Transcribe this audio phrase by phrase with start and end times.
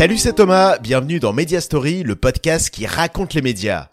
[0.00, 3.88] Salut, c'est Thomas, bienvenue dans Media Story, le podcast qui raconte les médias.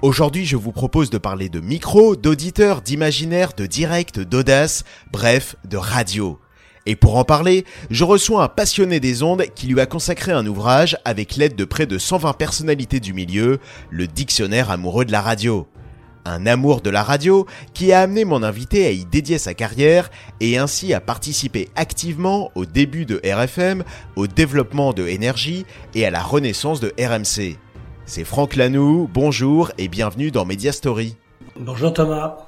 [0.00, 5.76] Aujourd'hui, je vous propose de parler de micro, d'auditeur, d'imaginaire, de direct, d'audace, bref, de
[5.76, 6.40] radio.
[6.86, 10.46] Et pour en parler, je reçois un passionné des ondes qui lui a consacré un
[10.46, 13.58] ouvrage avec l'aide de près de 120 personnalités du milieu,
[13.90, 15.68] le dictionnaire amoureux de la radio.
[16.28, 20.10] Un amour de la radio qui a amené mon invité à y dédier sa carrière
[20.40, 23.84] et ainsi à participer activement au début de RFM,
[24.16, 27.56] au développement de Énergie et à la renaissance de RMC.
[28.06, 31.14] C'est Franck Lanoux, bonjour et bienvenue dans Media Story.
[31.60, 32.38] Bonjour Thomas.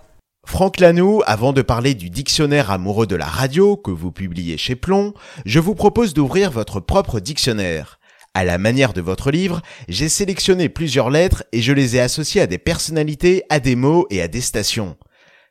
[0.44, 4.74] Franck Lanoux, avant de parler du dictionnaire amoureux de la radio que vous publiez chez
[4.74, 7.97] Plomb, je vous propose d'ouvrir votre propre dictionnaire.
[8.34, 12.40] À la manière de votre livre, j'ai sélectionné plusieurs lettres et je les ai associées
[12.40, 14.96] à des personnalités, à des mots et à des stations.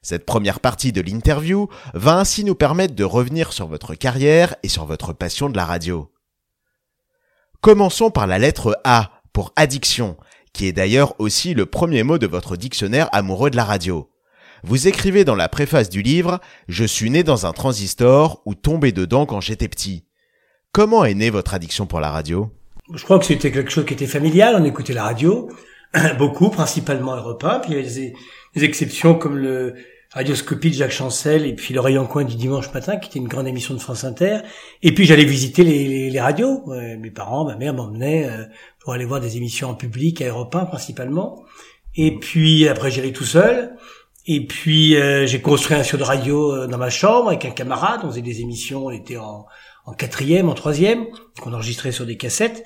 [0.02, 4.70] Cette première partie de l'interview va ainsi nous permettre de revenir sur votre carrière et
[4.70, 6.12] sur votre passion de la radio.
[7.62, 10.16] Commençons par la lettre A pour addiction,
[10.54, 14.10] qui est d'ailleurs aussi le premier mot de votre dictionnaire amoureux de la radio.
[14.64, 18.92] Vous écrivez dans la préface du livre Je suis né dans un transistor ou tombé
[18.92, 20.08] dedans quand j'étais petit.
[20.72, 22.57] Comment est née votre addiction pour la radio?
[22.94, 25.50] Je crois que c'était quelque chose qui était familial, on écoutait la radio,
[26.18, 28.14] beaucoup, principalement Europe 1, puis il y avait
[28.56, 29.76] des, exceptions comme le
[30.12, 33.28] Radioscopie de Jacques Chancel et puis l'oreille en coin du dimanche matin, qui était une
[33.28, 34.40] grande émission de France Inter.
[34.82, 36.64] Et puis j'allais visiter les, radios.
[36.68, 38.46] mes parents, ma mère m'emmenaient euh,
[38.80, 41.44] pour aller voir des émissions en public à Europe 1 principalement.
[41.96, 43.76] Et puis après j'allais tout seul.
[44.26, 47.52] Et puis euh, j'ai construit un studio de radio euh, dans ma chambre avec un
[47.52, 48.02] camarade.
[48.04, 49.46] On faisait des émissions, on était en,
[49.88, 51.08] en quatrième, en troisième,
[51.42, 52.64] qu'on enregistrait sur des cassettes.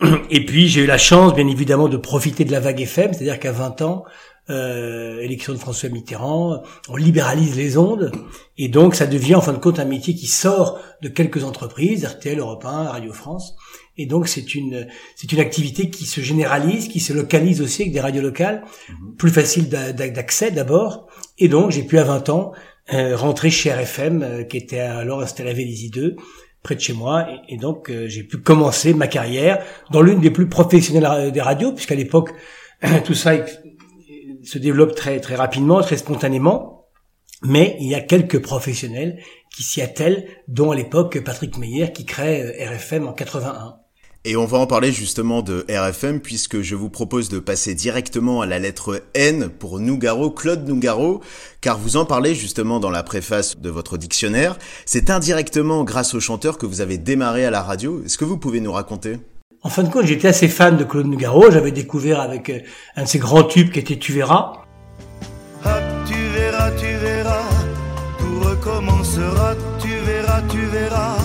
[0.30, 3.38] Et puis j'ai eu la chance, bien évidemment, de profiter de la vague FM, c'est-à-dire
[3.38, 4.04] qu'à 20 ans,
[4.48, 8.10] euh, élection de François Mitterrand, on libéralise les ondes,
[8.56, 12.04] et donc ça devient en fin de compte un métier qui sort de quelques entreprises,
[12.04, 13.54] RTL, Europe 1, Radio France,
[13.96, 17.92] et donc c'est une c'est une activité qui se généralise, qui se localise aussi avec
[17.92, 19.16] des radios locales, mhm.
[19.16, 21.06] plus facile d'accès d'abord.
[21.38, 22.52] Et donc j'ai pu à 20 ans
[22.92, 26.16] euh, rentrer chez RFM, euh, qui était alors installé à Vélizy 2,
[26.62, 27.26] près de chez moi.
[27.48, 31.72] Et, donc euh, j'ai pu commencer ma carrière dans l'une des plus professionnelles des radios,
[31.72, 32.30] puisqu'à l'époque
[33.04, 33.32] tout ça
[34.42, 36.76] se développe très très rapidement, très spontanément.
[37.42, 39.18] Mais il y a quelques professionnels
[39.54, 43.79] qui s'y attellent, dont à l'époque Patrick Meyer qui crée RFM en 81.
[44.26, 48.42] Et on va en parler justement de RFM puisque je vous propose de passer directement
[48.42, 51.22] à la lettre N pour Nougaro, Claude Nougaro,
[51.62, 54.58] car vous en parlez justement dans la préface de votre dictionnaire.
[54.84, 58.02] C'est indirectement grâce au chanteur que vous avez démarré à la radio.
[58.04, 59.18] Est-ce que vous pouvez nous raconter?
[59.62, 61.50] En fin de compte, j'étais assez fan de Claude Nougaro.
[61.50, 62.58] J'avais découvert avec euh,
[62.96, 64.52] un de ses grands tubes qui était Tu verras.
[65.64, 67.48] Ah, tu verras, tu verras,
[68.18, 71.16] tout recommencera, tu verras, tu verras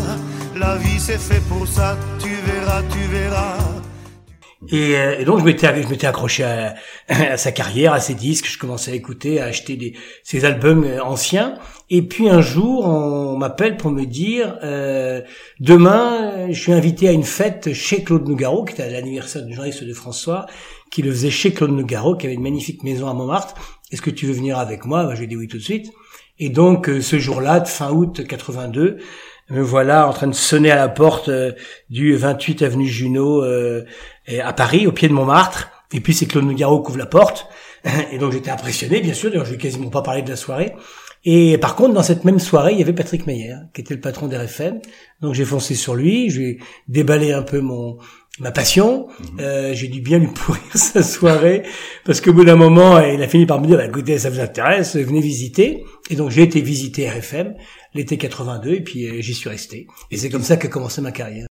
[0.55, 3.57] la vie c'est fait pour ça, tu verras, tu verras.
[4.69, 6.43] Et, euh, donc je m'étais je accroché
[7.09, 11.03] à, sa carrière, à ses disques, je commençais à écouter, à acheter ses albums euh,
[11.03, 11.55] anciens.
[11.89, 15.21] Et puis un jour, on m'appelle pour me dire euh,
[15.59, 19.83] demain, je suis invité à une fête chez Claude Nougaro, qui était l'anniversaire du journaliste
[19.83, 20.47] de François,
[20.89, 23.53] qui le faisait chez Claude Nougaro, qui avait une magnifique maison à Montmartre.
[23.91, 25.03] Est-ce que tu veux venir avec moi?
[25.05, 25.91] Ben, J'ai dit oui tout de suite.
[26.39, 28.97] Et donc ce jour-là, fin août 82,
[29.50, 31.51] me voilà en train de sonner à la porte euh,
[31.89, 33.83] du 28 avenue Junot euh,
[34.44, 35.69] à Paris, au pied de Montmartre.
[35.94, 37.47] Et puis c'est Claude Nougaro qui ouvre la porte.
[38.11, 39.29] Et donc j'étais impressionné, bien sûr.
[39.29, 40.73] D'ailleurs, je vais quasiment pas parler de la soirée.
[41.23, 44.00] Et par contre, dans cette même soirée, il y avait Patrick Meyer, qui était le
[44.00, 44.79] patron d'RFM.
[45.22, 47.97] Donc j'ai foncé sur lui, j'ai déballé un peu mon
[48.39, 49.07] ma passion.
[49.07, 49.28] Mhm.
[49.39, 51.63] Euh, j'ai dû bien lui pourrir sa soirée
[52.05, 54.39] parce qu'au bout d'un moment, il a fini par me dire bah, "Écoutez, ça vous
[54.39, 57.55] intéresse Venez visiter." Et donc j'ai été visiter RFM
[57.95, 59.87] l'été 82 et puis euh, j'y suis resté.
[60.11, 61.47] Et c'est comme ça qu'a commencé ma carrière.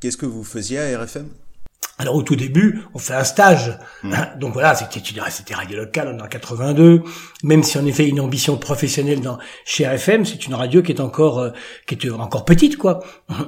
[0.00, 1.28] Qu'est-ce que vous faisiez à RFM
[1.98, 3.78] alors au tout début, on fait un stage.
[4.02, 4.12] Hmm.
[4.38, 5.00] Donc voilà, c'était
[5.30, 7.02] c'était radio locale en 82.
[7.42, 11.00] Même si en effet une ambition professionnelle dans chez RFM, c'est une radio qui est
[11.00, 11.50] encore euh,
[11.86, 13.00] qui est encore petite quoi.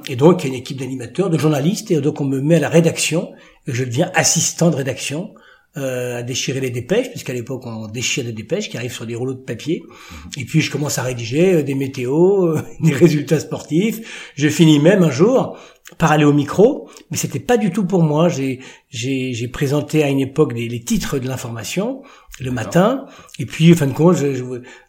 [0.07, 2.55] Et donc il y a une équipe d'animateurs, de journalistes et donc on me met
[2.55, 3.33] à la rédaction
[3.67, 5.35] et je deviens assistant de rédaction
[5.77, 9.13] euh, à déchirer les dépêches, puisqu'à l'époque on déchire des dépêches qui arrivent sur des
[9.13, 9.83] rouleaux de papier.
[10.35, 14.31] Et puis je commence à rédiger euh, des météos, euh, des résultats sportifs.
[14.35, 15.59] Je finis même un jour
[15.99, 18.29] par aller au micro, mais c'était pas du tout pour moi.
[18.29, 22.01] J'ai j'ai présenté à une époque des, les titres de l'information
[22.39, 23.05] le matin,
[23.37, 24.17] et puis en fin de compte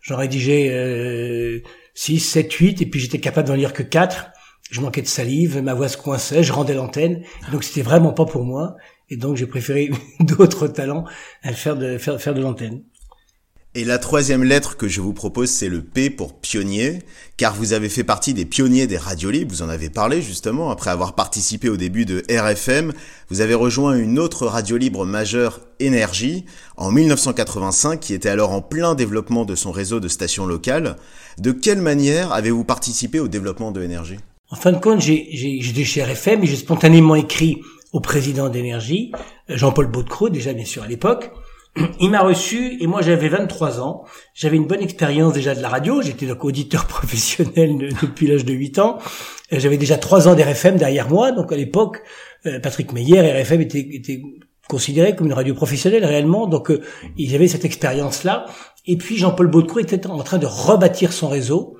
[0.01, 1.63] j'en rédigeais
[1.95, 4.31] 6, 7, 8, et puis j'étais capable d'en lire que 4.
[4.71, 7.23] Je manquais de salive, ma voix se coinçait, je rendais l'antenne,
[7.53, 8.77] donc c'était vraiment pas pour moi.
[9.11, 9.91] Et donc j'ai préféré
[10.21, 11.05] d'autres talents
[11.43, 12.83] à faire de faire, faire de l'antenne.
[13.77, 16.99] Et la troisième lettre que je vous propose, c'est le P pour pionnier,
[17.37, 20.71] car vous avez fait partie des pionniers des radios libres, vous en avez parlé justement,
[20.71, 22.93] après avoir participé au début de RFM,
[23.29, 26.47] vous avez rejoint une autre radio libre majeure, Énergie,
[26.77, 30.97] en 1985, qui était alors en plein développement de son réseau de stations locales.
[31.39, 34.19] De quelle manière avez-vous participé au développement de Énergie?
[34.51, 37.61] En fin de compte, j'étais chez RFM et j'ai spontanément écrit
[37.93, 39.13] au président d'Énergie,
[39.49, 41.33] Jean-Paul Baudecroux, déjà bien sûr à l'époque,
[42.01, 44.05] il m'a reçu et moi j'avais 23 ans.
[44.35, 46.03] J'avais une bonne expérience déjà de la radio.
[46.03, 48.99] J'étais donc auditeur professionnel depuis l'âge de 8 ans.
[49.53, 51.33] J'avais déjà 3 ans d'RFM derrière moi.
[51.33, 52.03] Donc à l'époque,
[52.47, 54.21] euh, Patrick Meyer, RFM était, était
[54.69, 56.47] considéré comme une radio professionnelle réellement.
[56.47, 56.83] Donc euh,
[57.17, 58.47] il y avait cette expérience-là.
[58.87, 61.77] Et puis Jean-Paul Baudecroux était en train de rebâtir son réseau.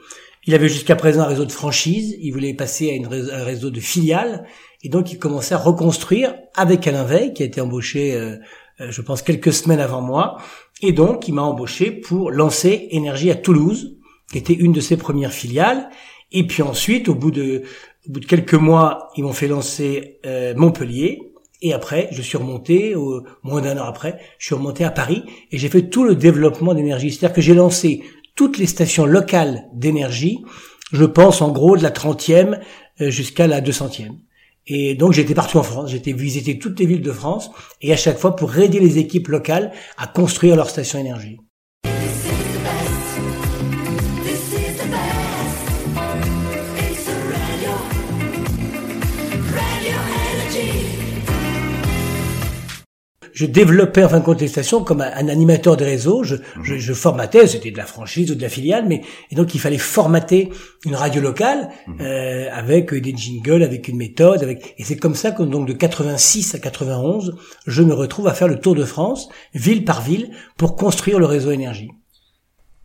[0.47, 2.17] Il avait jusqu'à présent un réseau de franchise.
[2.21, 4.47] Il voulait passer à un réseau de filiales.
[4.83, 8.37] Et donc il commençait à reconstruire avec Alain Veil, qui a été embauché euh,
[8.81, 10.39] euh, je pense quelques semaines avant moi,
[10.83, 13.97] et donc il m'a embauché pour lancer Énergie à Toulouse,
[14.31, 15.91] qui était une de ses premières filiales.
[16.33, 17.63] Et puis ensuite, au bout de,
[18.09, 21.33] au bout de quelques mois, ils m'ont fait lancer euh, Montpellier.
[21.63, 25.25] Et après, je suis remonté, au, moins d'un an après, je suis remonté à Paris
[25.51, 27.11] et j'ai fait tout le développement d'énergie.
[27.11, 28.03] C'est-à-dire que j'ai lancé
[28.35, 30.39] toutes les stations locales d'énergie,
[30.93, 32.61] je pense en gros de la 30e
[33.01, 34.13] euh, jusqu'à la 200e.
[34.73, 37.51] Et donc j'étais partout en France, j'étais visiter toutes les villes de France
[37.81, 41.41] et à chaque fois pour aider les équipes locales à construire leur station énergie.
[53.41, 56.23] Je développais en fin de stations comme un, animateur de réseau.
[56.25, 59.01] Je, je, je formatais, c'était de la franchise ou de la filiale, mais
[59.31, 60.51] et donc il fallait formater
[60.85, 62.01] une radio locale mhm.
[62.03, 65.73] euh, avec des jingles, avec une méthode, avec et c'est comme ça que donc de
[65.73, 67.35] 86 à 91,
[67.67, 71.25] je me retrouve à faire le tour de France, ville par ville, pour construire le
[71.25, 71.89] réseau énergie.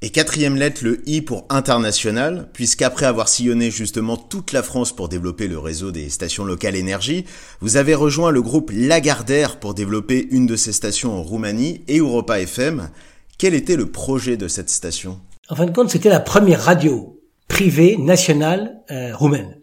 [0.01, 5.07] Et quatrième lettre, le I pour international, puisqu'après avoir sillonné justement toute la France pour
[5.07, 7.25] développer le réseau des stations locales énergie,
[7.62, 12.00] vous avez rejoint le groupe Lagardère pour développer une de ces stations en Roumanie et
[12.00, 12.89] Europa FM.
[13.38, 15.19] Quel était le projet de cette station?
[15.50, 19.56] En fin de compte, c'était la première radio privée nationale euh, roumaine.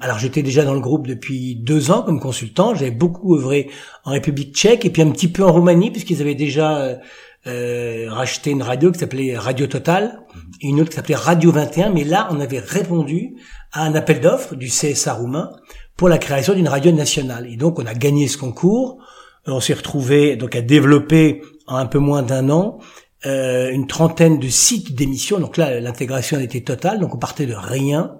[0.00, 2.74] Alors j'étais déjà dans le groupe depuis deux ans comme consultant.
[2.74, 3.70] J'avais beaucoup œuvré
[4.04, 6.98] en République tchèque et puis un petit peu en Roumanie puisqu'ils avaient déjà
[7.46, 10.20] euh, racheté une radio qui s'appelait Radio Total
[10.60, 11.90] et une autre qui s'appelait Radio 21.
[11.90, 13.34] Mais là, on avait répondu
[13.72, 15.50] à un appel d'offres du CSA roumain
[15.96, 17.46] pour la création d'une radio nationale.
[17.46, 18.98] Et donc, on a gagné ce concours.
[19.46, 22.78] On s'est retrouvé donc à développer en un peu moins d'un an
[23.26, 25.38] euh, une trentaine de sites d'émissions.
[25.38, 27.00] Donc là, l'intégration était totale.
[27.00, 28.18] Donc on partait de rien.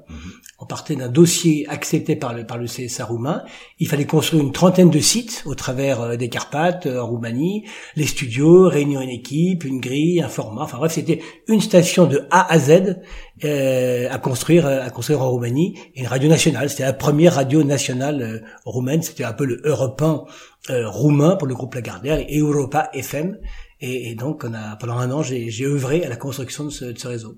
[0.64, 3.42] On partait d'un dossier accepté par le, par le CSA roumain.
[3.80, 7.66] Il fallait construire une trentaine de sites au travers euh, des Carpates, euh, en Roumanie,
[7.96, 10.62] les studios, réunir une équipe, une grille, un format.
[10.62, 12.96] Enfin bref, c'était une station de A à Z
[13.44, 16.70] euh, à construire, à construire en Roumanie et une radio nationale.
[16.70, 19.02] C'était la première radio nationale roumaine.
[19.02, 20.24] C'était un peu le européen
[20.70, 23.36] roumain pour le groupe Lagardère et Europa FM.
[23.82, 26.98] Et, donc, on a, pendant un an, j'ai œuvré à la construction de ce, de
[26.98, 27.36] ce réseau.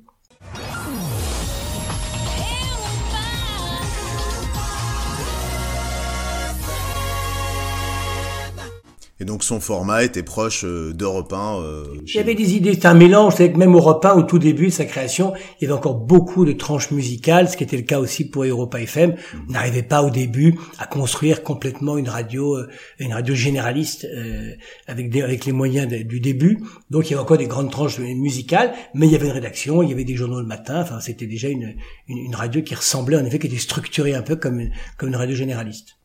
[9.26, 11.60] Donc son format était proche euh, d'Europe 1.
[11.60, 14.22] Euh, il y avait des idées, c'était un mélange, c'est que même Europe 1, au
[14.22, 17.64] tout début de sa création, il y avait encore beaucoup de tranches musicales, ce qui
[17.64, 19.16] était le cas aussi pour Europa FM.
[19.48, 22.68] On n'arrivait pas au début à construire complètement une radio, euh,
[22.98, 24.54] une radio généraliste euh,
[24.86, 26.60] avec, des, avec les moyens du début.
[26.90, 29.82] Donc il y avait encore des grandes tranches musicales, mais il y avait une rédaction,
[29.82, 30.80] il y avait des journaux le matin.
[30.80, 31.74] Enfin, c'était déjà une,
[32.08, 34.62] une, une radio qui ressemblait en effet, qui était structurée un peu comme,
[34.96, 35.96] comme une radio généraliste.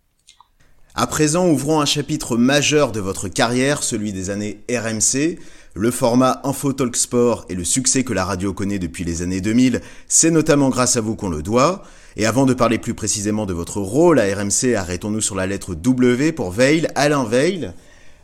[0.94, 5.40] À présent, ouvrons un chapitre majeur de votre carrière, celui des années RMC.
[5.74, 9.40] Le format Info Talk Sport et le succès que la radio connaît depuis les années
[9.40, 9.80] 2000,
[10.10, 11.84] c'est notamment grâce à vous qu'on le doit.
[12.18, 15.76] Et avant de parler plus précisément de votre rôle à RMC, arrêtons-nous sur la lettre
[15.76, 17.72] W pour Veil, Alain Veil.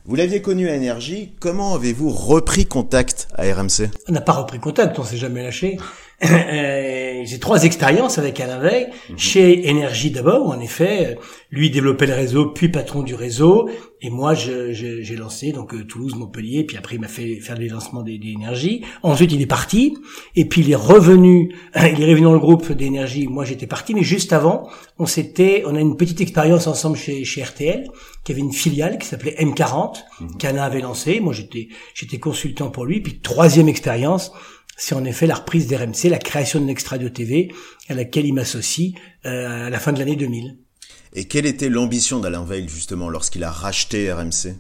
[0.06, 4.60] Vous l'aviez connu à Énergie, comment avez-vous repris contact à RMC On n'a pas repris
[4.60, 5.78] contact, on s'est jamais lâché.
[6.24, 8.88] Euh, j'ai trois expériences avec Alain Veil.
[9.10, 9.18] Mhm.
[9.18, 11.18] Chez Énergie d'abord, où en effet,
[11.52, 13.70] lui développait le réseau, puis patron du réseau,
[14.02, 17.70] et moi j'ai lancé donc euh, Toulouse, Montpellier, puis après il m'a fait faire les
[17.70, 18.84] lancements des, énergies.
[19.04, 19.98] Ensuite il est parti,
[20.36, 23.28] et puis il est revenu, il est revenu dans le groupe d'énergie.
[23.28, 27.24] Moi j'étais parti, mais juste avant, on s'était, on a une petite expérience ensemble chez,
[27.24, 27.90] chez RTL,
[28.24, 30.38] qui avait une filiale qui s'appelait M40, mmh.
[30.38, 31.20] qu'Alain avait lancé.
[31.20, 33.02] Moi j'étais j'étais consultant pour lui.
[33.02, 34.32] Puis troisième expérience
[34.78, 37.52] c'est en effet la reprise d'RMC, la création de Next Radio TV,
[37.90, 38.94] à laquelle il m'associe
[39.26, 40.60] euh, à la fin de l'année 2000.
[41.14, 44.56] Et quelle était l'ambition d'Alain Veil justement lorsqu'il a racheté RMC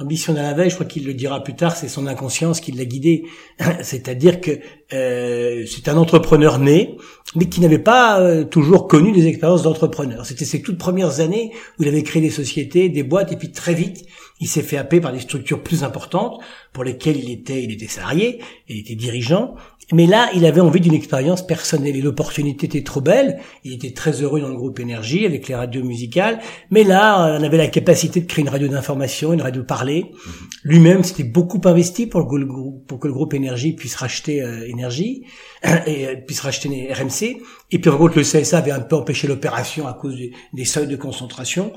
[0.00, 2.84] L'ambition d'Alain Veil, je crois qu'il le dira plus tard, c'est son inconscience qui l'a
[2.84, 3.26] guidé.
[3.82, 4.58] C'est-à-dire que
[4.92, 6.96] euh, c'est un entrepreneur né,
[7.36, 10.26] mais qui n'avait pas euh, toujours connu des expériences d'entrepreneur.
[10.26, 13.52] C'était ses toutes premières années où il avait créé des sociétés, des boîtes, et puis
[13.52, 14.04] très vite,
[14.40, 16.40] il s'est fait happer par des structures plus importantes
[16.72, 19.54] pour lesquelles il était, il était salarié, il était dirigeant,
[19.92, 23.40] mais là, il avait envie d'une expérience personnelle et l'opportunité était trop belle.
[23.64, 26.40] Il était très heureux dans le groupe Énergie avec les radios musicales.
[26.70, 30.06] Mais là, on avait la capacité de créer une radio d'information, une radio parlée.
[30.12, 30.32] Mhm.
[30.64, 32.46] Lui-même s'était beaucoup investi pour, le,
[32.86, 35.24] pour que le groupe Énergie puisse racheter euh, Énergie
[35.86, 37.42] et euh, puisse racheter RMC.
[37.70, 40.16] Et puis en contre, le CSA avait un peu empêché l'opération à cause
[40.52, 41.72] des, seuils de concentration.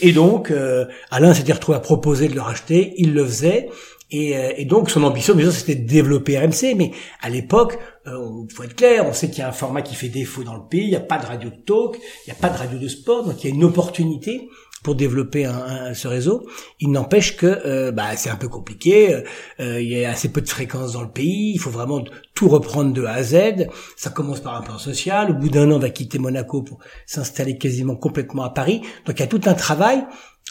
[0.00, 2.94] Et donc, euh, Alain s'était retrouvé à proposer de le racheter.
[2.98, 3.68] Il le faisait.
[4.10, 8.44] Et, euh, et, donc son ambition, sûr, c'était de développer RMC, mais à l'époque, euh,
[8.54, 10.62] faut être clair, on sait qu'il y a un format qui fait défaut dans le
[10.68, 11.96] pays, il n'y a pas de radio de talk,
[12.26, 14.48] il n'y a pas de radio de sport, donc il y a une opportunité
[14.84, 16.46] pour développer un, ce réseau.
[16.78, 19.22] Il n'empêche que euh, bah, c'est un peu compliqué,
[19.58, 22.92] il y a assez peu de fréquences dans le pays, il faut vraiment tout reprendre
[22.92, 23.66] de A à Z.
[23.96, 26.78] Ça commence par un plan social, au bout d'un an, on va quitter Monaco pour
[27.06, 28.82] s'installer quasiment complètement à Paris.
[29.06, 30.04] Donc il y a tout un travail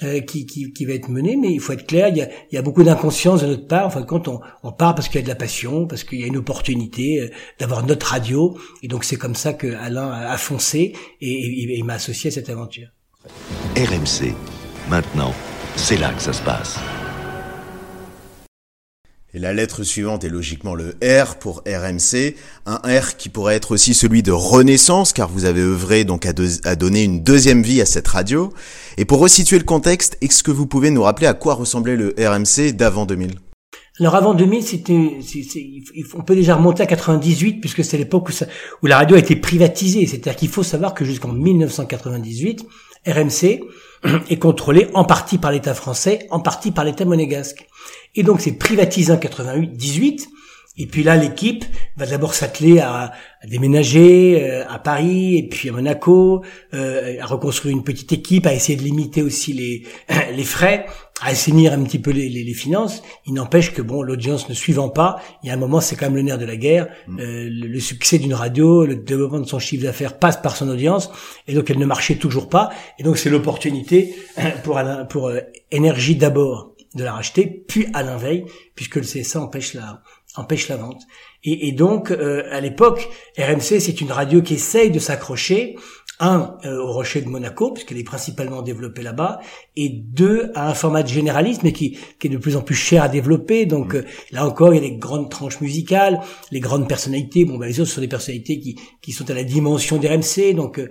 [0.04, 2.28] euh, qui, qui, qui, va être mené, mais il faut être clair, il y a,
[2.52, 3.86] il y a beaucoup d'inconscience de notre part.
[3.86, 6.26] Enfin, quand on, on part parce qu'il y a de la passion, parce qu'il y
[6.26, 10.38] a une opportunité euh, d'avoir notre radio, et donc c'est comme ça que Alain a
[10.38, 12.90] foncé et, et, et m'a associé à cette aventure.
[13.78, 14.34] RMC,
[14.90, 15.34] maintenant,
[15.78, 16.78] c'est là que ça se passe.
[19.36, 23.74] Et la lettre suivante est logiquement le R pour RMC, un R qui pourrait être
[23.74, 26.32] aussi celui de renaissance, car vous avez œuvré donc à,
[26.78, 28.54] donner une deuxième vie à cette radio.
[28.96, 32.16] Et pour resituer le contexte, est-ce que vous pouvez nous rappeler à quoi ressemblait le
[32.18, 33.32] RMC d'avant 2000
[34.02, 35.20] alors avant 2000, c'était,
[36.16, 38.34] on peut déjà remonter à 98 puisque c'est l'époque où,
[38.84, 40.06] où la radio a été privatisée.
[40.06, 42.66] C'est-à-dire qu'il faut savoir que jusqu'en 1998,
[43.08, 43.62] RMC
[44.30, 47.68] est contrôlé en partie par l'État français, en partie par l'État monégasque.
[48.16, 50.30] Et donc c'est privatisé en 88, 18.
[50.78, 51.64] Et puis là, l'équipe
[51.96, 53.14] va d'abord s'atteler à,
[53.48, 56.44] déménager euh, à Paris et puis à Monaco,
[56.74, 59.84] euh, à reconstruire une petite équipe, à essayer de limiter aussi les,
[60.36, 60.86] les frais,
[61.22, 63.02] assainir un petit peu les, les, finances.
[63.26, 66.08] Il n'empêche que bon, l'audience ne suivant pas, il y a un moment, c'est quand
[66.08, 66.90] même le nerf de la guerre.
[67.08, 67.20] Mm.
[67.20, 71.10] Euh, le, succès d'une radio, le développement de son chiffre d'affaires passe par son audience,
[71.48, 72.70] et donc elle ne marchait toujours pas.
[73.00, 74.16] Et donc c'est l'opportunité
[74.64, 74.80] pour
[75.10, 75.32] pour
[75.72, 80.02] énergie d'abord de la racheter, puis Alain Veil, puisque le CSA empêche la,
[80.36, 81.02] empêche la vente.
[81.46, 85.76] Et, et donc, euh, à l'époque, RMC, c'est une radio qui essaye de s'accrocher,
[86.20, 89.40] un, euh, au Rocher de Monaco, puisqu'elle est principalement développée là-bas,
[89.76, 92.76] et deux, à un format de généraliste, mais qui, qui est de plus en plus
[92.76, 93.66] cher à développer.
[93.66, 93.98] Donc mmh.
[93.98, 96.20] euh, là encore, il y a les grandes tranches musicales,
[96.52, 97.46] les grandes personnalités.
[97.46, 100.54] Bon, ben, les autres ce sont des personnalités qui, qui sont à la dimension d'RMC,
[100.56, 100.82] donc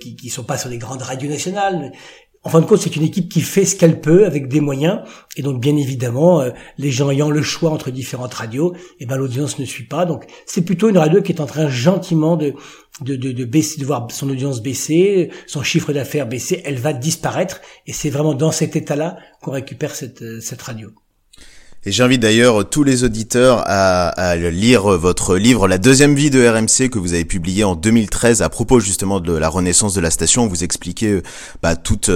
[0.00, 1.92] qui, qui sont pas sur les grandes radios nationales
[2.42, 5.00] en fin de compte, c'est une équipe qui fait ce qu'elle peut avec des moyens.
[5.36, 9.16] Et donc, bien évidemment, euh, les gens ayant le choix entre différentes radios, eh ben
[9.16, 10.06] l'audience ne suit pas.
[10.06, 12.54] Donc, c'est plutôt une radio qui est en train gentiment de
[13.02, 16.62] de, de, de baisser, de voir son audience baisser, son chiffre d'affaires baisser.
[16.64, 17.60] Elle va disparaître.
[17.86, 20.90] Et c'est vraiment dans cet état-là qu'on récupère cette euh, cette radio.
[21.86, 26.46] Et j'invite d'ailleurs tous les auditeurs à, à, lire votre livre La deuxième vie de
[26.46, 30.10] RMC que vous avez publié en 2013 à propos justement de la renaissance de la
[30.10, 30.46] station.
[30.46, 31.22] Vous expliquez
[31.62, 32.10] bah, toute,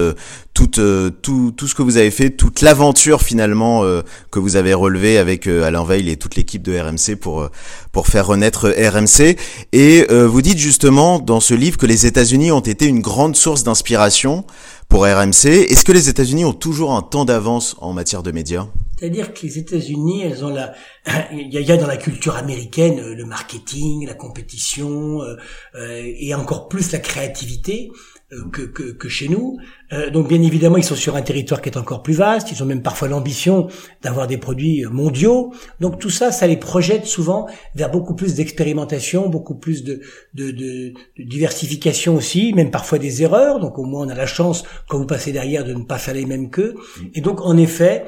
[0.53, 0.79] toute,
[1.23, 5.17] tout, tout ce que vous avez fait, toute l'aventure finalement euh, que vous avez relevée
[5.17, 7.49] avec euh, Alain Veil et toute l'équipe de RMC pour,
[7.91, 9.35] pour faire renaître RMC.
[9.73, 13.35] Et euh, vous dites justement dans ce livre que les États-Unis ont été une grande
[13.35, 14.45] source d'inspiration
[14.89, 15.47] pour RMC.
[15.47, 18.67] Est-ce que les États-Unis ont toujours un temps d'avance en matière de médias?
[18.97, 20.73] C'est-à-dire que les États-Unis, elles ont la,
[21.31, 25.35] il y a dans la culture américaine euh, le marketing, la compétition euh,
[25.75, 27.91] euh, et encore plus la créativité.
[28.33, 29.57] Euh, que, que, que, chez nous.
[29.93, 32.51] Euh, donc bien évidemment, ils sont sur un territoire qui est encore plus vaste.
[32.51, 33.67] Ils ont même parfois l'ambition
[34.01, 35.53] d'avoir des produits mondiaux.
[35.79, 40.01] Donc tout ça, ça les projette souvent vers beaucoup plus d'expérimentation, beaucoup plus de,
[40.33, 43.59] de, de, de, diversification aussi, même parfois des erreurs.
[43.59, 46.15] Donc au moins, on a la chance, quand vous passez derrière, de ne pas faire
[46.15, 46.73] les mêmes qu'eux.
[47.13, 48.05] Et donc en effet,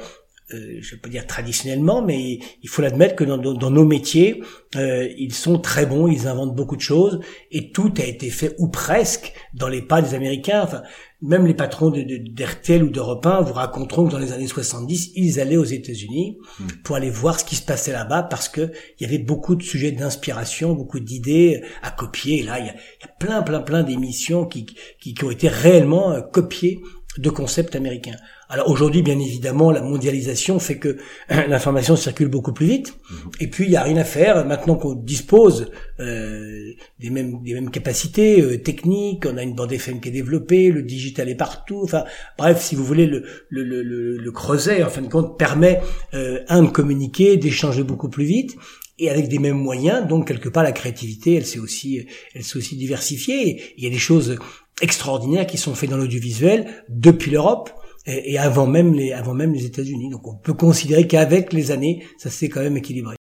[0.54, 4.42] euh, je pas dire traditionnellement, mais il faut l'admettre que dans, dans, nos métiers,
[4.76, 8.54] euh, ils sont très bons, ils inventent beaucoup de choses, et tout a été fait
[8.58, 10.62] ou presque dans les pas des Américains.
[10.62, 10.82] Enfin,
[11.20, 15.38] même les patrons d'RTL ou d'Europe 1 vous raconteront que dans les années 70, ils
[15.38, 16.66] allaient aux États-Unis hmm.
[16.82, 19.62] pour aller voir ce qui se passait là-bas, parce que il y avait beaucoup de
[19.62, 22.38] sujets d'inspiration, beaucoup d'idées à copier.
[22.38, 22.74] Et là, il y a,
[23.20, 24.64] plein, plein, plein d'émissions qui,
[24.98, 26.80] qui, qui, ont été réellement euh, copiées
[27.18, 28.16] de concepts américains.
[28.50, 30.96] Alors aujourd'hui, bien évidemment, la mondialisation fait que
[31.28, 32.94] l'information circule beaucoup plus vite.
[33.10, 33.30] Mhm.
[33.40, 34.44] Et puis, il n'y a rien à faire.
[34.46, 39.72] Maintenant qu'on dispose euh, des, mêmes, des mêmes capacités euh, techniques, on a une bande
[39.72, 41.82] FM qui est développée, le digital est partout.
[41.84, 42.04] Enfin,
[42.38, 45.80] bref, si vous voulez, le, le, le, le creuset, en fin de compte, permet,
[46.14, 48.56] euh, un, de communiquer, d'échanger beaucoup plus vite
[48.98, 50.06] et avec des mêmes moyens.
[50.08, 53.74] Donc quelque part la créativité, elle s'est aussi, elle s'est aussi diversifiée.
[53.76, 54.38] il y a des choses
[54.80, 57.70] extraordinaires qui sont faites dans l'audiovisuel depuis l'Europe
[58.08, 60.10] et, avant même les, avant même les États-Unis.
[60.10, 63.16] Donc on peut considérer qu'avec les années, ça s'est quand même équilibré.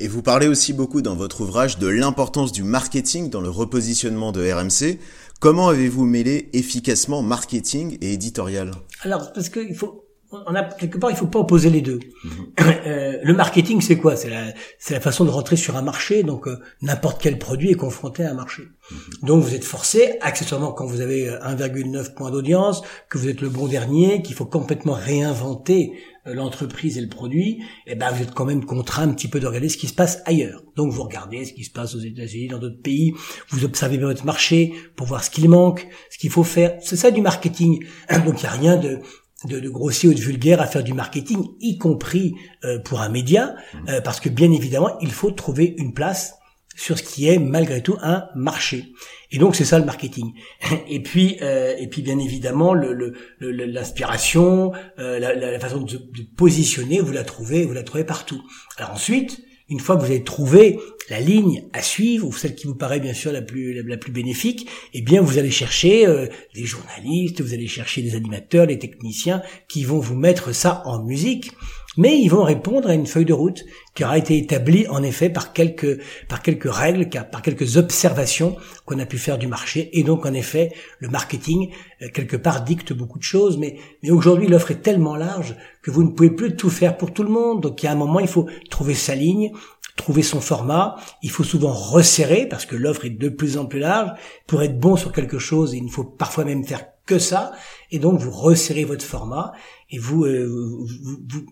[0.00, 4.30] Et vous parlez aussi beaucoup dans votre ouvrage de l'importance du marketing dans le repositionnement
[4.30, 4.98] de RMC.
[5.40, 8.70] Comment avez-vous mêlé efficacement marketing et éditorial?
[9.02, 12.00] Alors, parce qu'il faut, on a quelque part il faut pas opposer les deux.
[12.24, 12.46] Mhm.
[12.86, 14.16] Euh, le marketing c'est quoi?
[14.16, 17.70] C'est la c'est la façon de rentrer sur un marché donc euh, n'importe quel produit
[17.70, 18.62] est confronté à un marché.
[18.62, 18.98] Mhm.
[19.24, 23.48] Donc vous êtes forcé accessoirement quand vous avez 1,9 point d'audience, que vous êtes le
[23.48, 25.92] bon dernier, qu'il faut complètement réinventer
[26.28, 29.28] euh, l'entreprise et le produit, et eh ben vous êtes quand même contraint un petit
[29.28, 30.62] peu de regarder ce qui se passe ailleurs.
[30.76, 33.14] Donc vous regardez ce qui se passe aux États-Unis, dans d'autres pays,
[33.50, 36.76] vous observez bien votre marché pour voir ce qu'il manque, ce qu'il faut faire.
[36.82, 37.84] C'est ça du marketing.
[38.26, 38.98] Donc il n'y a rien de
[39.44, 43.08] de, de, grossier ou de vulgaire à faire du marketing, y compris euh, pour un
[43.08, 43.88] média, mmh.
[43.88, 46.34] euh, parce que bien évidemment, il faut trouver une place
[46.74, 48.92] sur ce qui est malgré tout un marché.
[49.32, 50.32] Et donc c'est ça le marketing.
[50.88, 57.00] Et puis euh, et puis bien évidemment le, l'inspiration, la, la, façon de, de, positionner,
[57.00, 58.42] vous la trouvez, vous la trouvez partout.
[58.76, 60.78] Alors ensuite, une fois que vous avez trouvé
[61.10, 64.12] la ligne à suivre, ou celle qui vous paraît bien sûr la plus la, plus
[64.12, 68.78] bénéfique, eh bien vous allez chercher euh, des journalistes, vous allez chercher des animateurs, des
[68.78, 71.52] techniciens qui vont vous mettre ça en musique,
[71.98, 73.64] mais ils vont répondre à une feuille de route
[73.94, 79.00] qui aura été établie en effet par quelques par quelques règles, par quelques observations qu'on
[79.00, 82.92] a pu faire du marché, et donc en effet le marketing euh, quelque part dicte
[82.92, 86.54] beaucoup de choses, mais mais aujourd'hui l'offre est tellement large que vous ne pouvez plus
[86.54, 88.94] tout faire pour tout le monde, donc il y a un moment il faut trouver
[88.94, 89.50] sa ligne,
[89.98, 90.96] trouver son format.
[91.22, 94.12] Il faut souvent resserrer parce que l'offre est de plus en plus large.
[94.46, 97.52] Pour être bon sur quelque chose, il ne faut parfois même faire que ça.
[97.90, 99.52] Et donc vous resserrez votre format
[99.90, 101.46] et vous, euh, vous, vous,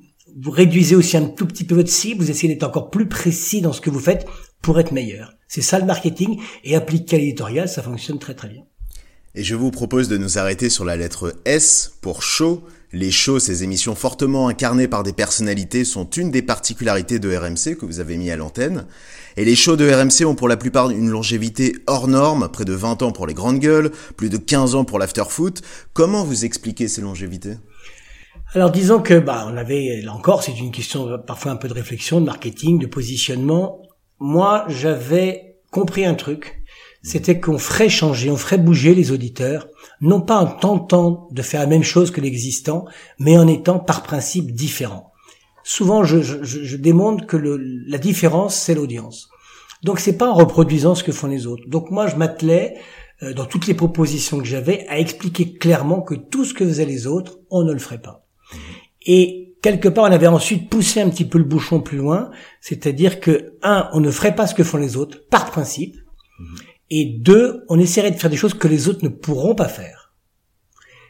[0.44, 2.22] réduisez aussi un tout petit peu votre cible.
[2.22, 4.27] Vous essayez d'être encore plus précis dans ce que vous faites
[4.62, 5.35] pour être meilleur.
[5.49, 8.62] C'est ça le marketing et appliqué à l'éditorial, ça fonctionne très très bien.
[9.35, 13.40] Et je vous propose de nous arrêter sur la lettre S pour show les shows,
[13.40, 18.01] ces émissions fortement incarnées par des personnalités, sont une des particularités de RMC que vous
[18.01, 18.87] avez mis à l'antenne.
[19.37, 22.72] Et les shows de RMC ont pour la plupart une longévité hors norme, près de
[22.72, 25.62] 20 ans pour les grandes gueules, plus de 15 ans pour l'afterfoot.
[25.92, 27.57] Comment vous expliquez ces longévités
[28.54, 31.74] alors disons que bah on avait là encore c'est une question parfois un peu de
[31.74, 33.82] réflexion, de marketing, de positionnement.
[34.18, 36.62] Moi j'avais compris un truc,
[37.02, 39.68] c'était qu'on ferait changer, on ferait bouger les auditeurs,
[40.00, 42.87] non pas en tentant de faire la même chose que l'existant,
[43.18, 45.12] mais en étant par principe différent.
[45.62, 49.28] Souvent, je, je, démontre que la différence, c'est l'audience.
[49.82, 51.64] Donc, c'est pas en reproduisant ce que font les autres.
[51.68, 52.76] Donc, moi, je m'attelais
[53.22, 56.85] euh, dans toutes les propositions que j'avais à expliquer clairement que tout ce que faisaient
[56.85, 58.25] les autres, on ne le ferait pas.
[59.06, 62.30] Et quelque part, on avait ensuite poussé un petit peu le bouchon plus loin,
[62.61, 65.96] c'est-à-dire que un, on ne ferait pas ce que font les autres par principe.
[66.90, 70.14] Et deux, on essaierait de faire des choses que les autres ne pourront pas faire.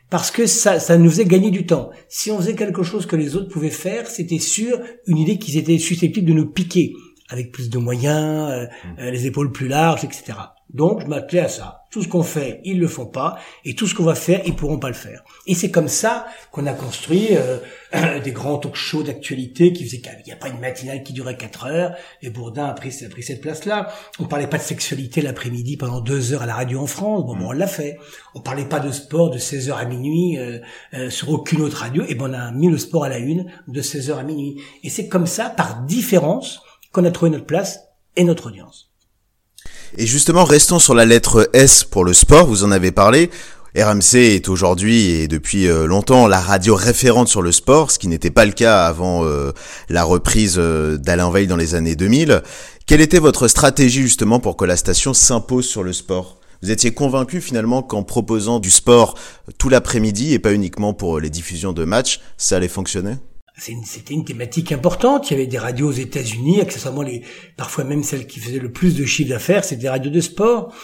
[0.09, 1.91] Parce que ça, ça nous faisait gagner du temps.
[2.09, 5.57] Si on faisait quelque chose que les autres pouvaient faire, c'était sûr une idée qu'ils
[5.57, 6.93] étaient susceptibles de nous piquer,
[7.29, 9.01] avec plus de moyens, euh, mmh.
[9.01, 10.35] euh, les épaules plus larges, etc.
[10.73, 11.85] Donc, je m'attelais à ça.
[11.91, 14.55] Tout ce qu'on fait, ils le font pas, et tout ce qu'on va faire, ils
[14.55, 15.23] pourront pas le faire.
[15.47, 17.59] Et c'est comme ça qu'on a construit euh,
[18.25, 21.67] des grands talk-shows d'actualité qui faisaient qu'il n'y a pas une matinale qui durait 4
[21.67, 23.89] heures, et Bourdin a pris, cette place-là.
[24.19, 27.37] On parlait pas de sexualité l'après-midi pendant deux heures à la radio en France, bon,
[27.37, 27.97] bon on l'a fait.
[28.35, 30.59] On parlait pas de sport de 16 heures à minuit euh,
[30.95, 33.47] euh, sur aucune autre radio, et ben on a mis le sport à la une
[33.69, 34.61] de 16 heures à minuit.
[34.83, 36.61] Et c'est comme ça, par différence,
[36.93, 37.81] qu'on a trouvé notre place
[38.17, 38.86] et notre audience.
[39.99, 43.31] Et justement, restons sur la lettre S pour le sport, vous en avez parlé.
[43.77, 48.09] RMC est aujourd'hui et depuis euh, longtemps la radio référente sur le sport, ce qui
[48.09, 49.53] n'était pas le cas avant euh,
[49.91, 52.43] la reprise euh, d'Alain Veil dans les années 2000.
[52.87, 56.39] Quelle était votre stratégie justement pour que la station s'impose sur le sport?
[56.63, 59.15] Vous étiez convaincu finalement qu'en proposant du sport
[59.59, 63.17] tout l'après-midi et pas uniquement pour les diffusions de matchs, ça allait fonctionner?
[63.59, 65.31] C'était une thématique importante.
[65.31, 67.23] Il y avait des radios aux États-Unis, accessoirement les,
[67.57, 70.75] parfois même celles qui faisaient le plus de chiffre d'affaires, c'était des radios de sport.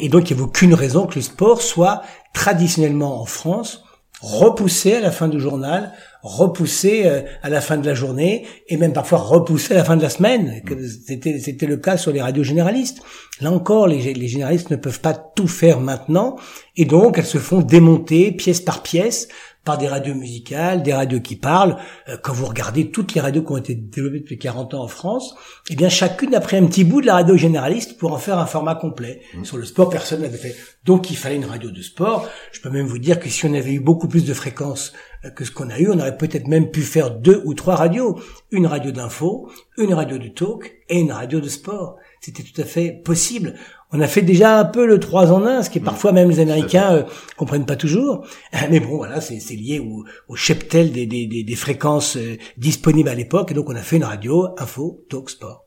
[0.00, 3.84] Et donc il n'y avait aucune raison que le sport soit traditionnellement en France
[4.20, 8.76] repoussé à la fin du journal repoussé euh, à la fin de la journée et
[8.76, 10.62] même parfois repoussé à la fin de la semaine.
[11.06, 13.00] C'était c'était le cas sur les radios généralistes.
[13.40, 16.36] Là encore, les, les généralistes ne peuvent pas tout faire maintenant
[16.76, 19.28] et donc elles se font démonter pièce par pièce
[19.64, 21.76] par des radios musicales, des radios qui parlent.
[22.08, 24.88] Euh, quand vous regardez toutes les radios qui ont été développées depuis 40 ans en
[24.88, 25.34] France,
[25.70, 28.38] eh bien chacune a pris un petit bout de la radio généraliste pour en faire
[28.38, 29.22] un format complet.
[29.34, 29.44] Mmh.
[29.44, 30.56] Sur le sport, personne n'avait fait.
[30.84, 32.28] Donc il fallait une radio de sport.
[32.52, 34.92] Je peux même vous dire que si on avait eu beaucoup plus de fréquences
[35.24, 37.76] euh, que ce qu'on a eu, on aurait peut-être même pu faire deux ou trois
[37.76, 38.20] radios.
[38.50, 41.96] Une radio d'info, une radio de talk et une radio de sport.
[42.20, 43.54] C'était tout à fait possible
[43.92, 45.84] on a fait déjà un peu le 3 en 1, ce qui est mm.
[45.84, 47.02] parfois même les Américains euh,
[47.36, 48.26] comprennent pas toujours.
[48.70, 53.14] Mais bon, voilà, c'est lié au, au cheptel des, des, des, fréquences euh, disponibles à
[53.14, 53.50] l'époque.
[53.50, 55.61] Et donc, on a fait une radio, info, talk, sport.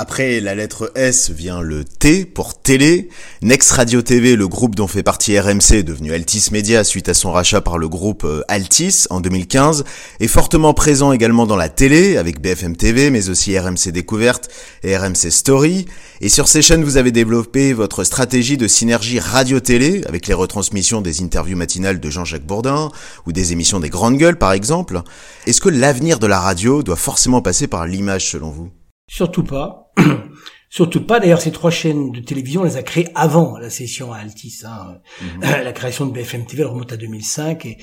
[0.00, 3.08] Après la lettre S vient le T pour télé.
[3.42, 7.32] Next Radio TV, le groupe dont fait partie RMC, devenu Altis Media suite à son
[7.32, 9.82] rachat par le groupe euh, Altis en 2015,
[10.20, 14.48] est fortement présent également dans la télé avec BFM TV, mais aussi RMC Découverte
[14.84, 15.86] et RMC Story.
[16.20, 21.00] Et sur ces chaînes, vous avez développé votre stratégie de synergie radio-télé avec les retransmissions
[21.00, 22.92] des interviews matinales de Jean-Jacques Bourdin
[23.26, 25.02] ou des émissions des Grandes Gueules par exemple.
[25.48, 28.70] Est-ce que l'avenir de la radio doit forcément passer par l'image selon vous?
[29.08, 29.87] Surtout pas.
[30.70, 31.18] Surtout pas.
[31.18, 34.60] D'ailleurs, ces trois chaînes de télévision, on les a créées avant la session à Altis.
[34.66, 34.98] Hein.
[35.22, 35.40] Mhm.
[35.40, 37.78] La création de BFM TV elle remonte à 2005 et,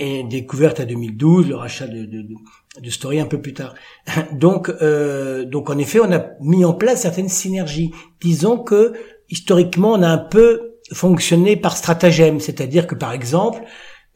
[0.00, 2.26] et découverte à 2012, le rachat de, de,
[2.80, 3.74] de Story un peu plus tard.
[4.32, 7.92] Donc, euh, donc en effet, on a mis en place certaines synergies.
[8.20, 8.94] Disons que
[9.30, 13.62] historiquement, on a un peu fonctionné par stratagème, c'est-à-dire que par exemple,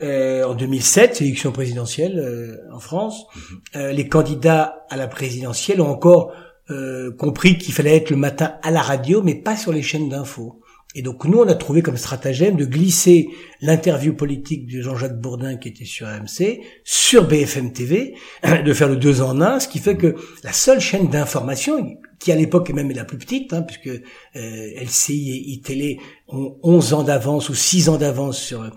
[0.00, 3.26] euh, en 2007, l'élection présidentielle euh, en France,
[3.74, 6.32] euh, les candidats à la présidentielle ont encore
[6.70, 10.08] euh, compris qu'il fallait être le matin à la radio, mais pas sur les chaînes
[10.08, 10.60] d'infos.
[10.94, 13.28] Et donc nous, on a trouvé comme stratagème de glisser
[13.60, 18.14] l'interview politique de Jean-Jacques Bourdin qui était sur AMC sur BFM TV,
[18.64, 22.32] de faire le deux en un, ce qui fait que la seule chaîne d'information, qui
[22.32, 26.94] à l'époque est même la plus petite, hein, puisque euh, LCI et iTélé ont 11
[26.94, 28.70] ans d'avance ou 6 ans d'avance sur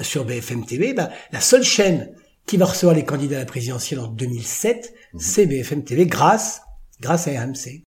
[0.00, 2.10] sur BFM TV, bah, la seule chaîne
[2.46, 5.20] qui va recevoir les candidats à la présidentielle en 2007, mhm.
[5.20, 6.62] c'est BFM TV grâce
[7.00, 7.82] grâce à RMC.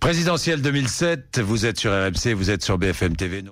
[0.00, 3.42] Présidentielle 2007, vous êtes sur RMC, vous êtes sur BFM TV.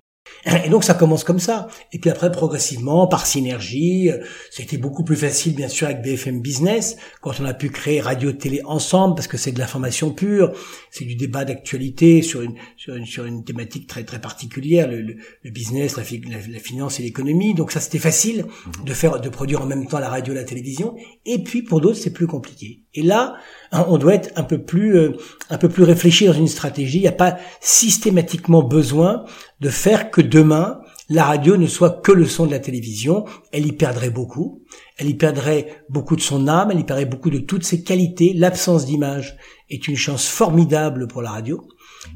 [0.64, 1.68] Et donc ça commence comme ça.
[1.92, 4.18] Et puis après, progressivement, par synergie, euh,
[4.50, 8.60] c'était beaucoup plus facile, bien sûr, avec BFM Business, quand on a pu créer radio-télé
[8.64, 10.52] ensemble, parce que c'est de l'information pure,
[10.94, 15.02] c'est du débat d'actualité sur une, sur une, sur une thématique très très particulière, le,
[15.02, 17.52] le, business, la, la, finance et l'économie.
[17.52, 18.84] Donc ça, c'était facile mhm.
[18.84, 20.94] de faire, de produire en même temps la radio et la télévision.
[21.26, 22.84] Et puis pour d'autres, c'est plus compliqué.
[22.94, 23.34] Et là,
[23.72, 25.16] hein, on doit être un peu plus, euh,
[25.50, 26.98] un peu plus réfléchi dans une stratégie.
[26.98, 29.24] Il n'y a pas systématiquement besoin
[29.58, 33.24] de faire que demain, la radio ne soit que le son de la télévision.
[33.52, 34.62] Elle y perdrait beaucoup.
[34.96, 36.70] Elle y perdrait beaucoup de son âme.
[36.70, 38.32] Elle y perdrait beaucoup de toutes ses qualités.
[38.34, 39.36] L'absence d'image
[39.68, 41.68] est une chance formidable pour la radio.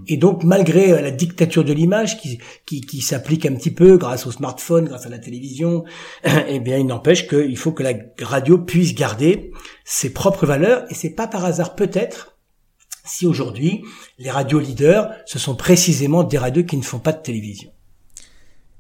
[0.07, 3.97] Et donc, malgré euh, la dictature de l'image qui, qui, qui s'applique un petit peu
[3.97, 5.85] grâce au smartphone, grâce à la télévision,
[6.25, 9.51] eh bien, il n'empêche qu'il faut que la radio puisse garder
[9.85, 10.85] ses propres valeurs.
[10.91, 12.39] Et c'est pas par hasard, peut-être,
[13.05, 13.83] si aujourd'hui,
[14.19, 17.71] les radios leaders, ce sont précisément des radios qui ne font pas de télévision.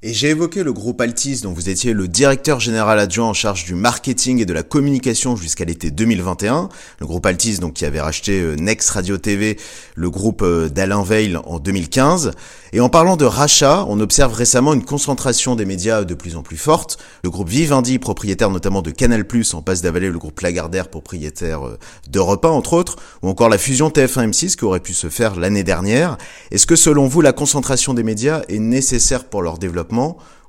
[0.00, 3.64] Et j'ai évoqué le groupe Altis dont vous étiez le directeur général adjoint en charge
[3.64, 6.68] du marketing et de la communication jusqu'à l'été 2021.
[7.00, 9.58] Le groupe Altis donc qui avait racheté euh, Next Radio TV,
[9.96, 12.30] le groupe euh, d'Alain Veil en 2015.
[12.72, 16.42] Et en parlant de rachat, on observe récemment une concentration des médias de plus en
[16.42, 16.98] plus forte.
[17.24, 21.76] Le groupe Vivendi, propriétaire notamment de Canal+, en passe d'avaler le groupe Lagardère, propriétaire euh,
[22.08, 25.64] d'Europe 1 entre autres, ou encore la fusion TF1-M6 qui aurait pu se faire l'année
[25.64, 26.18] dernière.
[26.52, 29.87] Est-ce que selon vous la concentration des médias est nécessaire pour leur développement?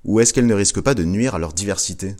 [0.06, 2.16] Ou est-ce qu'elle ne risque pas de nuire à leur diversité?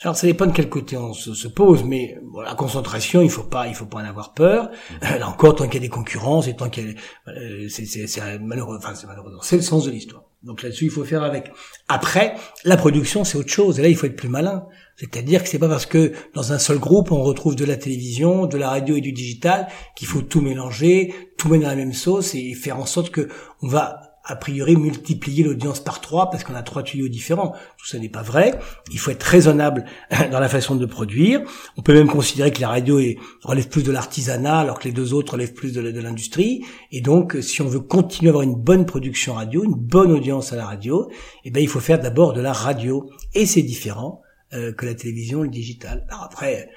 [0.00, 3.66] Alors ça dépend de quel côté on se, pose, mais la concentration, il faut pas,
[3.66, 4.70] il faut pas en avoir peur.
[5.02, 6.94] Là encore, tant qu'il y a des concurrences et tant qu'il
[7.26, 10.22] euh, c'est malheureux, enfin c'est malheureux, c'est le sens de l'histoire.
[10.44, 11.50] Donc là-dessus, il faut faire avec.
[11.88, 13.80] Après, la production, c'est autre chose.
[13.80, 14.66] Et là, il faut être plus malin.
[14.94, 18.46] C'est-à-dire que c'est pas parce que dans un seul groupe on retrouve de la télévision,
[18.46, 21.92] de la radio et du digital qu'il faut tout mélanger, tout mettre dans la même
[21.92, 23.28] sauce et faire en sorte que
[23.62, 27.54] on va a priori multiplier l'audience par trois parce qu'on a trois tuyaux différents.
[27.78, 28.58] Tout ça n'est pas vrai.
[28.92, 29.86] Il faut être raisonnable
[30.30, 31.40] dans la façon de produire.
[31.76, 33.00] On peut même considérer que la radio
[33.42, 36.64] relève plus de l'artisanat alors que les deux autres relèvent plus de, l'industrie.
[36.92, 40.52] Et donc, si on veut continuer à avoir une bonne production radio, une bonne audience
[40.52, 41.10] à la radio,
[41.44, 43.10] eh ben, il faut faire d'abord de la radio.
[43.34, 44.22] Et c'est différent
[44.54, 46.06] euh, que la télévision, le digital.
[46.08, 46.70] Alors après,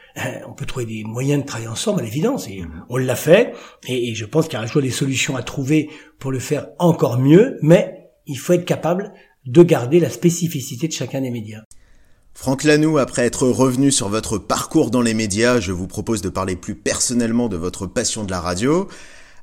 [0.47, 3.53] on peut trouver des moyens de travailler ensemble, à l'évidence, et on l'a fait,
[3.87, 7.17] et, je pense qu'il y a toujours des solutions à trouver pour le faire encore
[7.17, 9.13] mieux, mais il faut être capable
[9.45, 11.61] de garder la spécificité de chacun des médias.
[12.33, 16.29] Franck Lanoux, après être revenu sur votre parcours dans les médias, je vous propose de
[16.29, 18.87] parler plus personnellement de votre passion de la radio.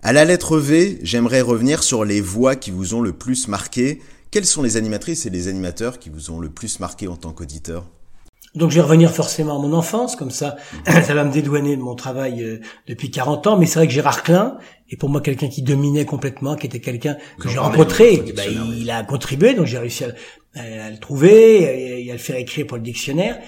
[0.03, 4.01] À la lettre V, j'aimerais revenir sur les voix qui vous ont le plus marqué.
[4.31, 7.33] Quelles sont les animatrices et les animateurs qui vous ont le plus marqué en tant
[7.33, 7.87] qu'auditeur?
[8.59, 11.81] Donc je vais revenir forcément à mon enfance, comme ça, ça va me dédouaner de
[11.81, 13.57] mon travail euh, depuis 40 ans.
[13.57, 14.59] Mais c'est vrai que Gérard Klein
[14.91, 18.23] est pour moi quelqu'un qui dominait complètement, qui était quelqu'un que j'ai rencontré.
[18.37, 20.09] Bah, il a contribué, donc j'ai réussi à,
[20.55, 23.39] à, le trouver et à le faire écrire pour le dictionnaire.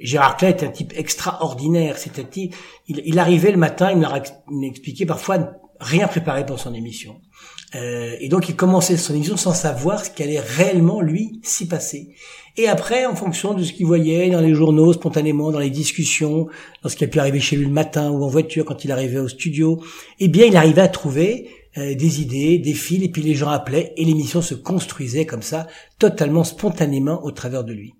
[0.00, 1.96] Gérard Klein est un type extraordinaire.
[1.96, 2.56] C'est un type,
[2.88, 5.38] il, il, arrivait le matin, il m'expliquait parfois
[5.78, 7.20] rien préparé pour son émission.
[7.74, 12.14] Euh, et donc il commençait son émission sans savoir ce qu'allait réellement lui s'y passer.
[12.56, 16.48] Et après, en fonction de ce qu'il voyait dans les journaux, spontanément, dans les discussions,
[16.82, 18.90] dans ce qui a pu arriver chez lui le matin ou en voiture quand il
[18.90, 19.80] arrivait au studio,
[20.18, 23.50] eh bien il arrivait à trouver euh, des idées, des fils, et puis les gens
[23.50, 25.66] appelaient, et l'émission se construisait comme ça,
[25.98, 27.94] totalement spontanément au travers de lui.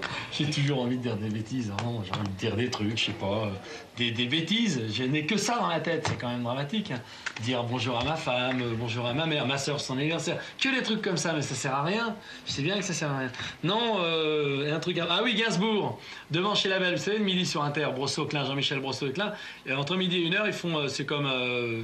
[0.32, 1.84] J'ai toujours envie de dire des bêtises, hein.
[2.04, 3.50] j'ai envie de dire des trucs, je sais pas, euh,
[3.96, 4.80] des, des, bêtises.
[4.92, 6.90] Je n'ai que ça dans la tête, c'est quand même dramatique.
[6.90, 7.00] Hein.
[7.42, 10.74] Dire bonjour à ma femme, euh, bonjour à ma mère, ma soeur, son anniversaire, que
[10.74, 12.14] des trucs comme ça, mais ça sert à rien.
[12.46, 13.32] Je sais bien que ça sert à rien.
[13.64, 14.98] Non, euh, un truc.
[14.98, 15.98] Ah oui, Gainsbourg,
[16.30, 19.32] devant chez la Belle, vous savez, midi sur Inter, Brosseau-Clin, Jean-Michel Brosseau-Clin.
[19.76, 21.28] Entre midi et une heure, ils font, c'est comme,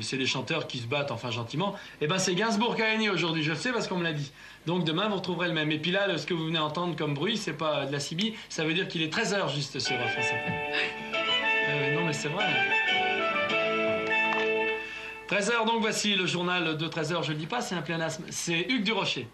[0.01, 1.75] c'est des chanteurs qui se battent, enfin gentiment.
[2.01, 4.05] Et eh ben c'est Gainsbourg qui a gagné aujourd'hui, je le sais parce qu'on me
[4.05, 4.31] l'a dit.
[4.67, 5.71] Donc demain, vous retrouverez le même.
[5.71, 8.35] Et puis là, ce que vous venez entendre comme bruit, c'est pas de la CB,
[8.49, 10.27] ça veut dire qu'il est 13h juste sur France
[11.67, 12.45] euh, non, mais c'est vrai.
[15.31, 18.25] 13h, donc voici le journal de 13h, je le dis pas, c'est un pléonasme.
[18.29, 19.27] C'est Hugues Durocher.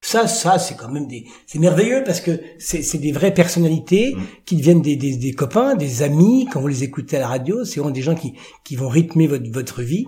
[0.00, 4.22] Ça, ça, c'est quand même des, c'est merveilleux parce que c'est des vraies personnalités mm.
[4.44, 6.48] qui deviennent des, des, des, copains, des amis.
[6.50, 9.26] Quand vous les écoutez à la radio, c'est vraiment des gens qui, qui vont rythmer
[9.26, 10.06] votre, votre vie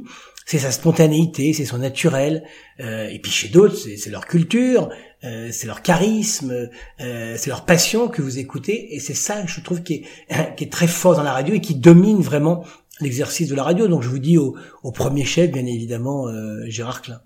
[0.49, 2.43] c'est sa spontanéité, c'est son naturel.
[2.81, 4.89] Euh, et puis chez d'autres, c'est leur culture,
[5.23, 6.71] euh, c'est leur charisme,
[7.03, 8.95] euh, c'est leur passion que vous écoutez.
[8.95, 11.61] Et c'est ça, je trouve, qui est, qui est très fort dans la radio et
[11.61, 12.65] qui domine vraiment
[13.03, 13.89] l'exercice de la radio.
[13.89, 17.21] Donc je vous dis au, au premier chef, bien évidemment, euh, Gérard Klein.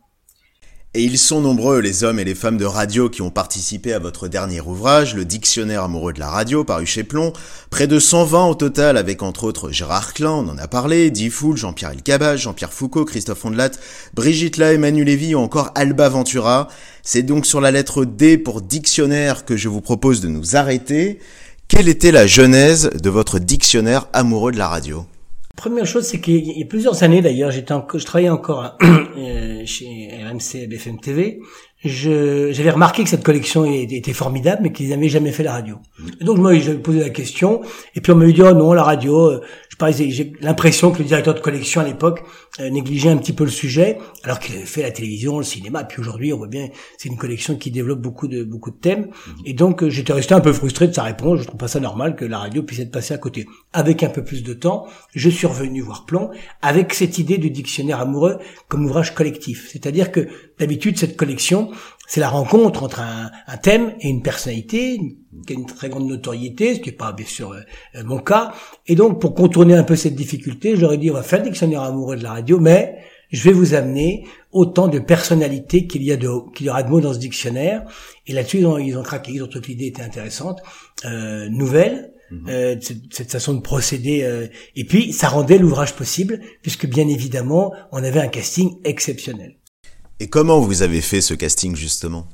[0.95, 3.99] Et ils sont nombreux, les hommes et les femmes de radio qui ont participé à
[3.99, 7.33] votre dernier ouvrage, le Dictionnaire amoureux de la radio, paru chez Plomb.
[7.71, 11.57] Près de 120 au total, avec entre autres Gérard Klein, on en a parlé, Difool,
[11.57, 13.71] Jean-Pierre Elkabbach, Jean-Pierre Foucault, Christophe Ondelat,
[14.13, 16.69] Brigitte La, Emmanuel Lévy ou encore Alba Ventura.
[17.03, 21.21] C'est donc sur la lettre D pour Dictionnaire que je vous propose de nous arrêter.
[21.69, 25.07] Quelle était la genèse de votre dictionnaire amoureux de la radio?
[25.57, 30.09] Première chose, c'est qu'il y a plusieurs années d'ailleurs, j'étais je travaillais encore euh, chez
[30.25, 31.41] RMC BFM TV.
[31.85, 35.77] j'avais remarqué que cette collection était formidable, mais qu'ils n'avaient jamais fait la radio.
[36.21, 37.61] Et donc, moi, j'avais posé la question,
[37.95, 39.41] et puis on me dit, oh non, la radio,
[39.91, 42.23] j'ai l'impression que le directeur de collection à l'époque
[42.61, 45.85] euh, négligeait un petit peu le sujet, alors qu'il avait fait la télévision, le cinéma.
[45.85, 46.69] Puis aujourd'hui, on voit bien,
[46.99, 49.07] c'est une collection qui développe beaucoup de beaucoup de thèmes.
[49.07, 49.35] Mhm.
[49.47, 51.41] Et donc, euh, j'étais resté un peu frustré de sa réponse.
[51.41, 53.47] Je trouve pas ça normal que la radio puisse être passée à côté.
[53.73, 57.51] Avec un peu plus de temps, je suis revenu voir Plomb avec cette idée du
[57.51, 59.69] dictionnaire amoureux comme ouvrage collectif.
[59.71, 61.71] C'est-à-dire que d'habitude, cette collection,
[62.07, 64.99] c'est la rencontre entre un, un, thème et une personnalité
[65.47, 68.53] qui a une très grande notoriété, ce qui n'est pas bien sûr euh, mon cas.
[68.87, 71.83] Et donc, pour contourner un peu cette difficulté, j'aurais dit on va faire le dictionnaire
[71.83, 72.99] amoureux de la radio, mais
[73.33, 76.91] je vais vous amener autant de personnalités qu'il y a de qu'il y aura de
[76.91, 77.83] mots dans ce dictionnaire.
[78.27, 80.61] Et là-dessus, ils ont, ils ont craqué, ils ont trouvé que l'idée était intéressante,
[81.05, 82.13] euh, nouvelle.
[82.31, 82.49] Mhm.
[82.49, 87.07] Euh, cette, cette, façon de procéder euh, et puis ça rendait l'ouvrage possible puisque bien
[87.07, 89.57] évidemment on avait un casting exceptionnel.
[90.23, 92.29] Et comment vous avez fait ce casting justement?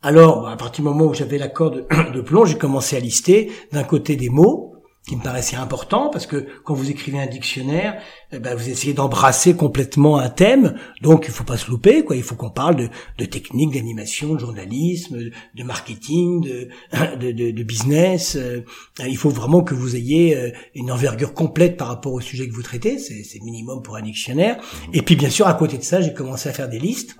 [0.00, 3.52] Alors, à partir du moment où j'avais l'accord de, de plomb, j'ai commencé à lister
[3.72, 4.75] d'un côté des mots,
[5.06, 8.00] qui me paraissaient importants parce que quand vous écrivez un dictionnaire,
[8.32, 12.16] eh ben, vous essayez d'embrasser complètement un thème, donc il faut pas se louper, quoi.
[12.16, 12.88] Il faut qu'on parle de,
[13.18, 16.40] de techniques, d'animation, de journalisme, de marketing,
[17.20, 18.36] de, de, de, business.
[18.36, 18.64] Euh,
[19.06, 22.54] il faut vraiment que vous ayez euh, une envergure complète par rapport au sujet que
[22.54, 22.98] vous traitez.
[22.98, 24.58] C'est minimum pour un dictionnaire.
[24.92, 27.16] Et puis bien sûr, à côté de ça, j'ai commencé à faire des listes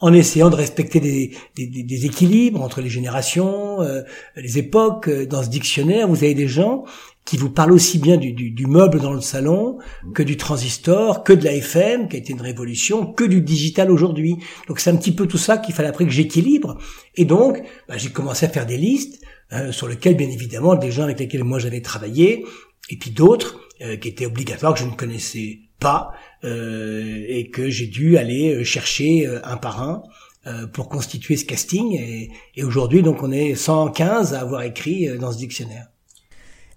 [0.00, 4.02] en essayant de respecter des, des, des équilibres entre les générations, euh,
[4.36, 5.10] les époques.
[5.10, 6.84] Dans ce dictionnaire, vous avez des gens
[7.28, 9.78] qui vous parlent aussi bien du, du, du, meuble dans le salon
[10.14, 13.90] que du transistor, que de la FM, qui a été une révolution, que du digital
[13.90, 14.36] aujourd'hui.
[14.66, 16.78] Donc c'est un petit peu tout ça qu'il fallait après que j'équilibre.
[17.16, 20.90] Et donc, bah, j'ai commencé à faire des listes euh, sur lesquelles, bien évidemment, des
[20.90, 22.46] gens avec lesquels moi j'avais travaillé,
[22.88, 26.12] et puis d'autres euh, qui étaient obligatoires que je ne connaissais pas
[26.44, 30.02] euh, et que j'ai dû aller chercher un par un
[30.48, 31.92] euh, pour constituer ce casting.
[31.94, 35.88] Et, et aujourd'hui, donc, on est 115 à avoir écrit euh, dans ce dictionnaire.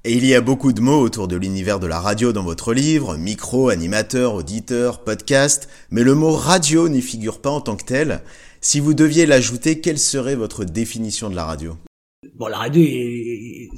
[0.04, 2.74] Et il y a beaucoup de mots autour de l'univers de la radio dans votre
[2.74, 7.84] livre, micro, animateur, auditeur, podcast, mais le mot radio n'y figure pas en tant que
[7.84, 8.22] tel.
[8.62, 11.78] Si vous deviez l'ajouter, quelle serait votre définition de la radio?
[12.34, 12.82] Bon, la radio,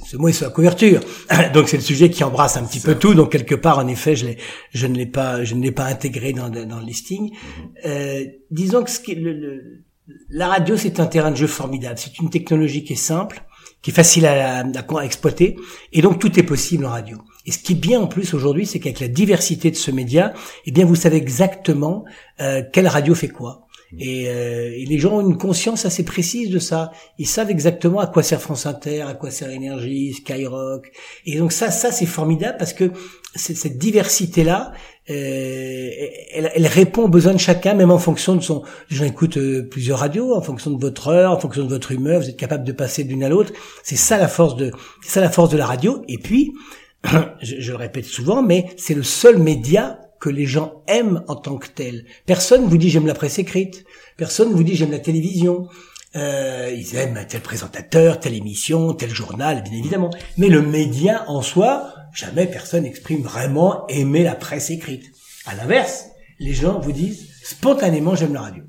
[0.06, 1.00] ce mot est sur la couverture,
[1.52, 3.12] donc c'est le sujet qui embrasse un petit peu tout.
[3.12, 4.28] Donc quelque part, en effet, je,
[4.70, 7.32] je ne l'ai pas, je ne l'ai pas intégré dans, dans le listing.
[7.32, 7.70] Mhm.
[7.84, 9.84] Euh, disons que ce qui, le, le,
[10.30, 11.98] la radio, c'est un terrain de jeu formidable.
[11.98, 13.44] C'est une technologie qui est simple,
[13.84, 15.56] qui est facile à, à, exploiter,
[15.92, 17.18] et donc tout est possible en radio.
[17.44, 20.32] Et ce qui est bien en plus aujourd'hui, c'est qu'avec la diversité de ce média,
[20.64, 22.06] eh bien vous savez exactement
[22.40, 23.66] euh, quelle radio fait quoi.
[23.98, 26.92] Et, euh, les gens ont une conscience assez précise de ça.
[27.18, 30.90] Ils savent exactement à quoi sert France Inter, à quoi sert Énergie, Skyrock.
[31.26, 32.90] Et donc ça, ça c'est formidable parce que
[33.36, 34.72] cette diversité-là,
[35.06, 38.62] elle, elle, répond aux besoins de chacun, même en fonction de son.
[38.90, 41.92] Les gens écoutent euh, plusieurs radios, en fonction de votre heure, en fonction de votre
[41.92, 42.20] humeur.
[42.20, 43.52] Vous êtes capable de passer d'une à l'autre.
[43.82, 44.70] C'est ça la force de,
[45.02, 46.02] c'est ça la force de la radio.
[46.08, 46.54] Et puis,
[47.42, 51.36] je, je le répète souvent, mais c'est le seul média que les gens aiment en
[51.36, 52.06] tant que tel.
[52.24, 53.84] Personne vous dit j'aime la presse écrite.
[54.16, 55.68] Personne vous dit j'aime la télévision.
[56.16, 60.10] Euh, ils aiment tel présentateur, telle émission, tel journal, bien évidemment.
[60.38, 65.04] Mais le média en soi, jamais personne n'exprime vraiment aimer la presse écrite.
[65.46, 66.06] À l'inverse,
[66.38, 68.62] les gens vous disent spontanément j'aime la radio.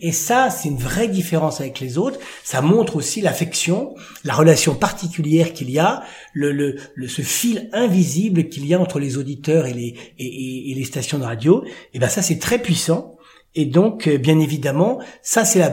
[0.00, 2.18] Et ça, c'est une vraie différence avec les autres.
[2.44, 6.02] Ça montre aussi l'affection, la relation particulière qu'il y a,
[6.34, 10.74] le, le, ce fil invisible qu'il y a entre les auditeurs et les, et, et
[10.74, 11.64] les stations de radio.
[11.94, 13.16] Et ben ça, c'est très puissant.
[13.54, 15.70] Et donc, euh, bien évidemment, ça, c'est la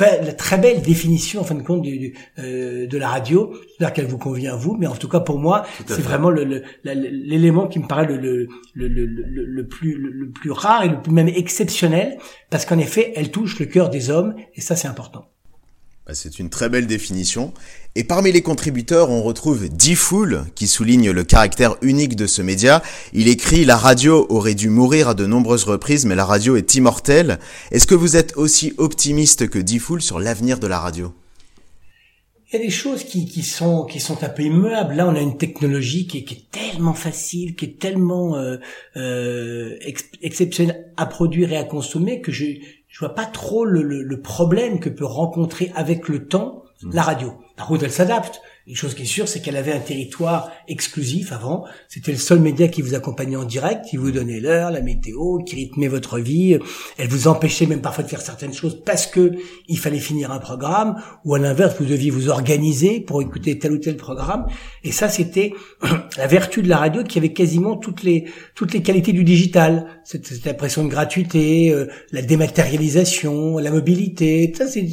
[0.00, 3.54] la très belle définition en fin de compte du, euh, de la radio.
[3.68, 7.62] J'espère qu'elle vous convient à vous, mais en tout cas pour moi, c'est vraiment l'élément
[7.64, 11.28] le, qui me paraît le, le, le, plus, le, plus rare et le plus même
[11.28, 12.18] exceptionnel,
[12.50, 15.26] parce qu'en effet, elle touche le cœur des hommes, et ça c'est important.
[16.06, 17.54] Bah, c'est une très belle définition.
[17.94, 22.82] Et parmi les contributeurs, on retrouve Diffoul, qui souligne le caractère unique de ce média.
[23.14, 26.74] Il écrit «La radio aurait dû mourir à de nombreuses reprises, mais la radio est
[26.74, 27.38] immortelle».
[27.70, 31.14] Est-ce que vous êtes aussi optimiste que Diffoul sur l'avenir de la radio?
[32.52, 34.94] Il y a des choses qui, sont qui sont un peu immuables.
[34.94, 38.58] Là, on a une technologie qui est, qui est tellement facile, qui est tellement euh,
[38.96, 39.78] euh,
[40.20, 42.44] exceptionnelle à produire et à consommer que je
[42.94, 47.34] je vois pas trop le, le, problème que peut rencontrer avec le temps la radio.
[47.56, 48.40] Par contre, elle s'adapte.
[48.66, 51.66] Une chose qui est sûre, c'est qu'elle avait un territoire exclusif avant.
[51.86, 55.40] C'était le seul média qui vous accompagnait en direct, qui vous donnait l'heure, la météo,
[55.44, 56.56] qui rythmait votre vie.
[56.96, 59.32] Elle vous empêchait même parfois de faire certaines choses parce que
[59.68, 60.96] il fallait finir un programme,
[61.26, 64.46] ou à l'inverse, vous deviez vous organiser pour écouter tel ou tel programme.
[64.82, 65.52] Et ça, c'était
[66.16, 68.24] la vertu de la radio qui avait quasiment toutes les
[68.54, 69.84] toutes les qualités du digital.
[70.04, 74.50] Cette, cette impression de gratuité, euh, la dématérialisation, la mobilité.
[74.56, 74.86] Ça, c'est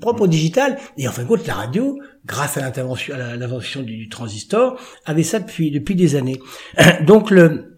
[0.00, 0.78] propre au digital.
[0.96, 5.22] Et en fin de compte, la radio grâce à l'intervention, à l'invention du, transistor, avait
[5.22, 6.40] ça depuis depuis des années.
[7.02, 7.76] Donc le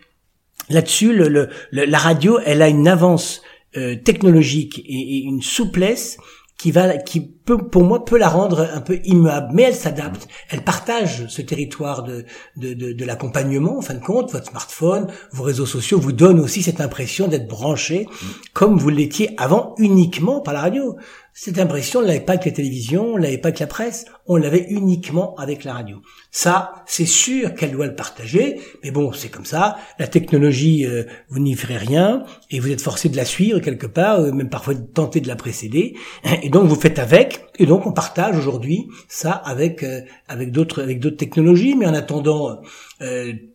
[0.70, 3.42] là-dessus, le, la radio, elle a une avance
[3.76, 6.18] euh, technologique et, une souplesse
[6.58, 9.48] qui va, qui peut, pour moi, peut la rendre un peu immuable.
[9.54, 10.26] Mais elle s'adapte.
[10.50, 12.24] Elle partage ce territoire de,
[12.56, 14.32] de, de, de l'accompagnement, en fin de compte.
[14.32, 18.08] Votre smartphone, vos réseaux sociaux vous donnent aussi cette impression d'être branché,
[18.54, 20.96] comme vous l'étiez avant uniquement par la radio.
[21.40, 24.34] Cette impression, on l'avait pas avec la télévision, on l'avait pas avec la presse, on
[24.34, 26.02] l'avait uniquement avec la radio.
[26.32, 29.76] Ça, c'est sûr qu'elle doit le partager, mais bon, c'est comme ça.
[30.00, 33.86] La technologie, euh, vous n'y ferez rien, et vous êtes forcé de la suivre quelque
[33.86, 35.94] part, euh, même parfois de tenter de la précéder,
[36.42, 40.82] et donc vous faites avec, et donc on partage aujourd'hui ça avec euh, avec d'autres
[40.82, 42.60] avec d'autres technologies, mais en attendant.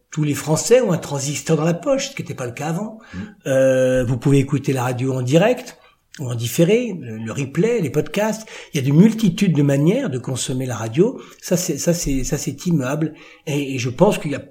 [0.10, 2.68] tous les Français ont un transistor dans la poche, ce qui n'était pas le cas
[2.68, 3.00] avant.
[3.14, 4.04] Mmh.
[4.08, 5.78] vous pouvez écouter la radio en direct
[6.20, 8.48] ou en différé, le, replay, les podcasts.
[8.74, 11.20] Il y a de multitudes de manières de consommer la radio.
[11.42, 13.14] Ça, c'est ça, c'est ça, c'est immuable.
[13.48, 14.44] Et, je pense qu'il y a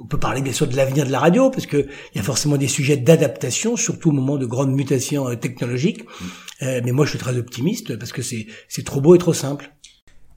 [0.00, 2.22] on peut parler bien sûr de l'avenir de la radio parce que il y a
[2.22, 6.04] forcément des sujets d'adaptation, surtout au moment de grandes mutations euh, technologiques.
[6.04, 6.24] Mm.
[6.62, 9.32] Euh, mais moi, je suis très optimiste parce que c'est c'est trop beau et trop
[9.32, 9.72] simple.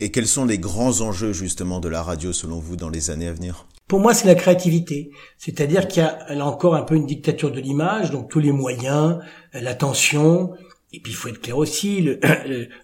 [0.03, 3.27] Et quels sont les grands enjeux justement de la radio selon vous dans les années
[3.27, 3.67] à venir?
[3.87, 5.11] Pour moi, c'est la créativité.
[5.37, 8.51] C'est-à-dire qu'il y a là encore un peu une dictature de l'image, donc tous les
[8.51, 9.19] moyens,
[9.53, 10.53] l'attention,
[10.91, 12.19] et puis il faut être clair aussi, le,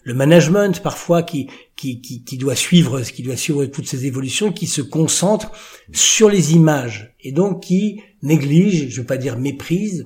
[0.03, 4.51] le, management parfois qui, qui, qui, qui, doit suivre, qui doit suivre toutes ces évolutions,
[4.51, 5.51] qui se concentre
[5.93, 10.05] sur les images et donc qui néglige, je veux pas dire méprise,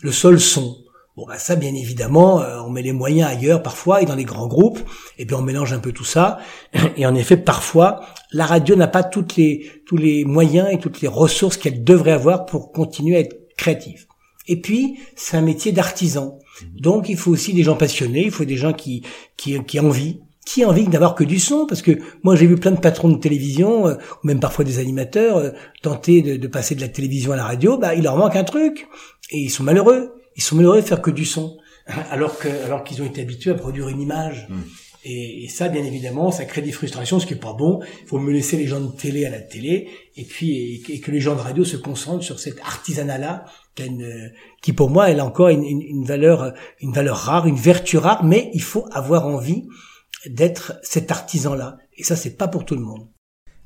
[0.00, 0.81] le seul son.
[1.14, 4.24] Bon, bah ça, bien évidemment, euh, on met les moyens ailleurs parfois et dans les
[4.24, 4.80] grands groupes,
[5.18, 6.38] et puis on mélange un peu tout ça.
[6.96, 8.00] Et en effet, parfois,
[8.32, 12.12] la radio n'a pas toutes les tous les moyens et toutes les ressources qu'elle devrait
[12.12, 14.06] avoir pour continuer à être créative.
[14.48, 16.38] Et puis, c'est un métier d'artisan.
[16.74, 19.02] Donc, il faut aussi des gens passionnés, il faut des gens qui,
[19.36, 21.92] qui, qui ont envie, qui a envie d'avoir que du son Parce que
[22.22, 25.50] moi, j'ai vu plein de patrons de télévision, euh, ou même parfois des animateurs, euh,
[25.82, 27.76] tenter de, de, passer de la télévision à la radio.
[27.76, 28.88] Bah, il leur manque un truc.
[29.30, 30.21] Et ils sont malheureux.
[30.36, 31.58] Ils sont malheureux de faire que du son.
[32.10, 34.46] Alors que, alors qu'ils ont été habitués à produire une image.
[34.48, 34.60] Mm.
[35.04, 37.80] Et, et, ça, bien évidemment, ça crée des frustrations, ce qui est pas bon.
[38.02, 41.10] Il faut me laisser les gens de télé à la télé, et puis et, que
[41.10, 43.90] les gens de radio se concentrent sur cet artisanat-là, qui,
[44.62, 47.98] qui, pour moi, elle a encore une, une, une, valeur, une valeur rare, une vertu
[47.98, 49.64] rare, mais il faut avoir envie
[50.26, 51.78] d'être cet artisan-là.
[51.96, 53.08] Et ça, c'est pas pour tout le monde.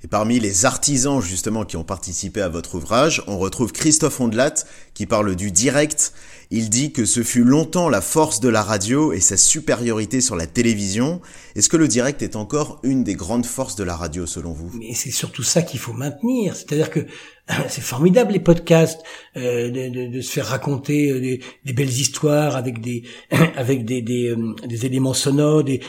[0.04, 4.54] Et parmi les artisans justement qui ont participé à votre ouvrage, on retrouve Christophe Ondelat
[4.94, 6.12] qui parle du direct.
[6.50, 10.36] Il dit que ce fut longtemps la force de la radio et sa supériorité sur
[10.36, 11.20] la télévision.
[11.56, 14.70] Est-ce que le direct est encore une des grandes forces de la radio selon vous?
[14.78, 16.54] Mais c'est surtout ça qu'il faut maintenir.
[16.54, 17.00] C'est-à-dire que
[17.68, 19.00] c'est formidable les podcasts,
[19.36, 23.04] euh, de, de, de, se faire raconter euh, des, des, belles histoires avec des
[23.56, 25.80] avec des, des, euh, des éléments sonores, des,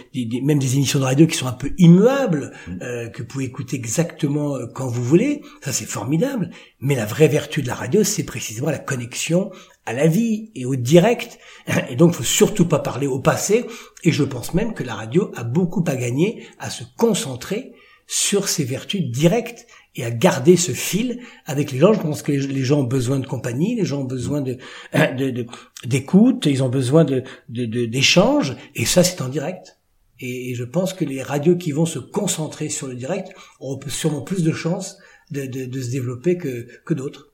[0.43, 2.71] même des émissions de radio qui sont un peu immuables, mm.
[2.81, 5.41] euh, que vous pouvez écouter exactement quand vous voulez.
[5.63, 6.49] Ça c'est formidable.
[6.79, 9.51] Mais la vraie vertu de la radio, c'est précisément la connexion
[9.87, 11.39] à la vie et au direct.
[11.89, 13.65] Et donc, faut surtout pas parler au passé.
[14.03, 17.71] Et je pense même que la radio a beaucoup à gagner à se concentrer
[18.05, 19.65] sur ses vertus directes
[19.95, 21.93] et à garder ce fil avec les gens.
[21.93, 24.57] Je pense que les gens ont besoin de compagnie, les gens ont besoin de
[25.85, 29.79] d'écoute, ils ont besoin de d'échanges, et ça c'est en direct.
[30.19, 34.21] Et, je pense que les radios qui vont se concentrer sur le direct auront sûrement
[34.21, 34.97] plus de chances
[35.31, 37.33] de, de se développer que, que d'autres.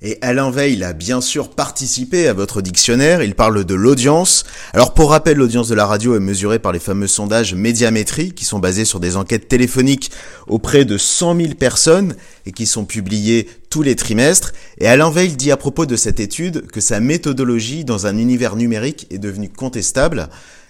[0.00, 4.44] Et Alain Veil a bien sûr participé à votre dictionnaire, il parle de l'audience.
[4.72, 8.44] Alors pour rappel, l'audience de la radio est mesurée par les fameux sondages médiamétrie qui
[8.44, 10.12] sont basés sur des enquêtes téléphoniques
[10.46, 12.14] auprès de 100 000 personnes
[12.46, 14.52] et qui sont publiées tous les trimestres.
[14.78, 18.54] Et Alain Veil dit à propos de cette étude que sa méthodologie dans un univers
[18.54, 20.28] numérique est devenue contestable.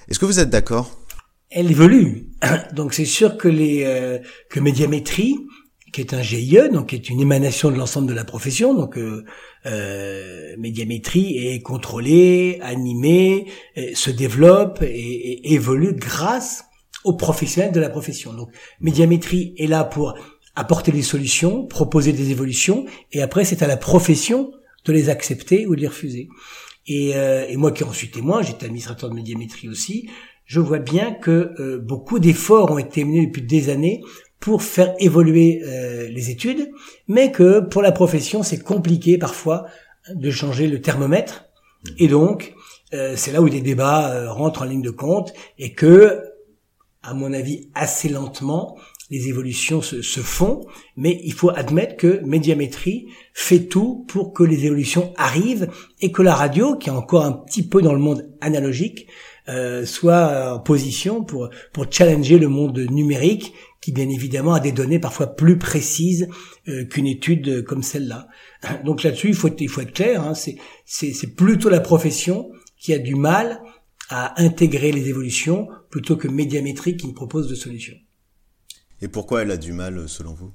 [0.09, 0.99] Est-ce que vous êtes d'accord?
[1.51, 2.29] Elle évolue.
[2.73, 4.19] Donc c'est sûr que les euh,
[4.49, 5.37] que médiamétrie
[5.93, 8.75] qui est un GIE, donc qui est une émanation de l'ensemble de la profession.
[8.75, 9.25] Donc, euh,
[9.67, 16.65] euh, Médiamétrie est contrôlée, animée, euh, se développe et, évolue grâce
[17.05, 18.33] aux professionnels de la profession.
[18.33, 20.15] Donc, Médiamétrie est là pour
[20.57, 24.53] apporter des solutions, proposer des évolutions, et après, c'est à la profession
[24.85, 26.29] de les accepter ou de les refuser.
[26.87, 30.09] Et, euh, et moi qui en suis témoin, j'étais administrateur de médiamétrie aussi,
[30.49, 34.03] je vois bien que euh, beaucoup d'efforts ont été menés depuis des années
[34.41, 36.71] pour faire évoluer euh, les études,
[37.09, 39.67] mais que pour la profession, c'est compliqué parfois
[40.15, 41.47] de changer le thermomètre.
[41.99, 42.55] Et donc,
[42.95, 46.23] euh, c'est là où des débats euh, rentrent en ligne de compte et que,
[47.03, 48.77] à mon avis, assez lentement,
[49.11, 50.67] les évolutions se, font,
[50.97, 55.71] mais il faut admettre que Médiamétrie fait tout pour que les évolutions arrivent
[56.01, 59.07] et que la radio, qui est encore un petit peu dans le monde analogique,
[59.49, 64.73] euh, soit en position pour pour challenger le monde numérique qui bien évidemment a des
[64.73, 66.29] données parfois plus précises
[66.69, 68.29] euh, qu'une étude comme celle-là.
[68.85, 72.99] Donc là-dessus, il faut, il faut être clair, hein, c'est plutôt la profession qui a
[72.99, 73.61] du mal
[74.11, 77.97] à intégrer les évolutions plutôt que médiamétrie qui propose de solutions.
[79.01, 80.53] Et pourquoi elle a du mal selon vous?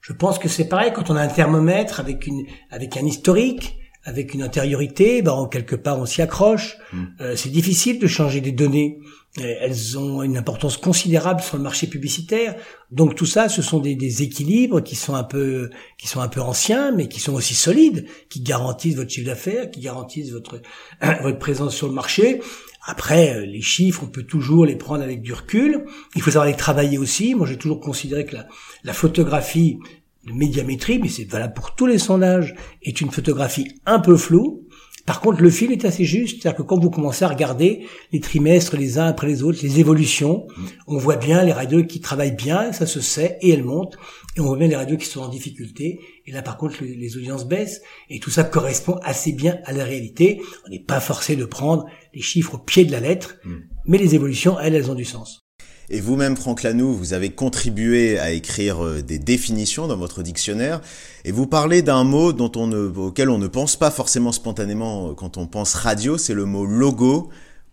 [0.00, 3.78] Je pense que c'est pareil quand on a un thermomètre avec une avec un historique,
[4.04, 6.78] avec une intériorité, ben, quelque part on s'y accroche.
[6.92, 7.04] Hmm.
[7.20, 8.98] Euh, c'est difficile de changer des données.
[9.38, 12.56] Euh, elles ont une importance considérable sur le marché publicitaire.
[12.90, 16.40] Donc tout ça, ce sont des, équilibres qui sont un peu, qui sont un peu
[16.40, 20.60] anciens, mais qui sont aussi solides, qui garantissent votre chiffre d'affaires, qui garantissent votre
[21.22, 22.40] votre présence sur le marché.
[22.84, 25.84] Après, euh, les chiffres, on peut toujours les prendre avec du recul.
[26.16, 27.36] Il faut savoir les travailler aussi.
[27.36, 28.48] Moi, j'ai toujours considéré que la,
[28.82, 29.78] la photographie
[30.26, 34.66] de médiamétrie, mais c'est valable pour tous les sondages, est une photographie un peu floue.
[35.10, 38.20] Par contre, le fil est assez juste, c'est-à-dire que quand vous commencez à regarder les
[38.20, 40.46] trimestres les uns après les autres, les évolutions,
[40.86, 43.96] on voit bien les radios qui travaillent bien, ça se sait, et elles montent,
[44.36, 47.16] et on voit bien les radios qui sont en difficulté, et là par contre les,
[47.16, 50.40] audiences baissent, et tout ça correspond assez bien à la réalité.
[50.64, 53.56] On n'est pas forcé de prendre les chiffres au pied de la lettre, mm.
[53.86, 55.49] mais les évolutions, elles, elles ont du sens.
[55.92, 60.80] Et vous-même, Franck Lanoux, vous avez contribué à écrire euh, des définitions dans votre dictionnaire,
[61.24, 65.10] et vous parlez d'un mot dont on ne, auquel on ne pense pas forcément spontanément
[65.10, 67.30] euh, quand on pense radio, c'est le mot logo.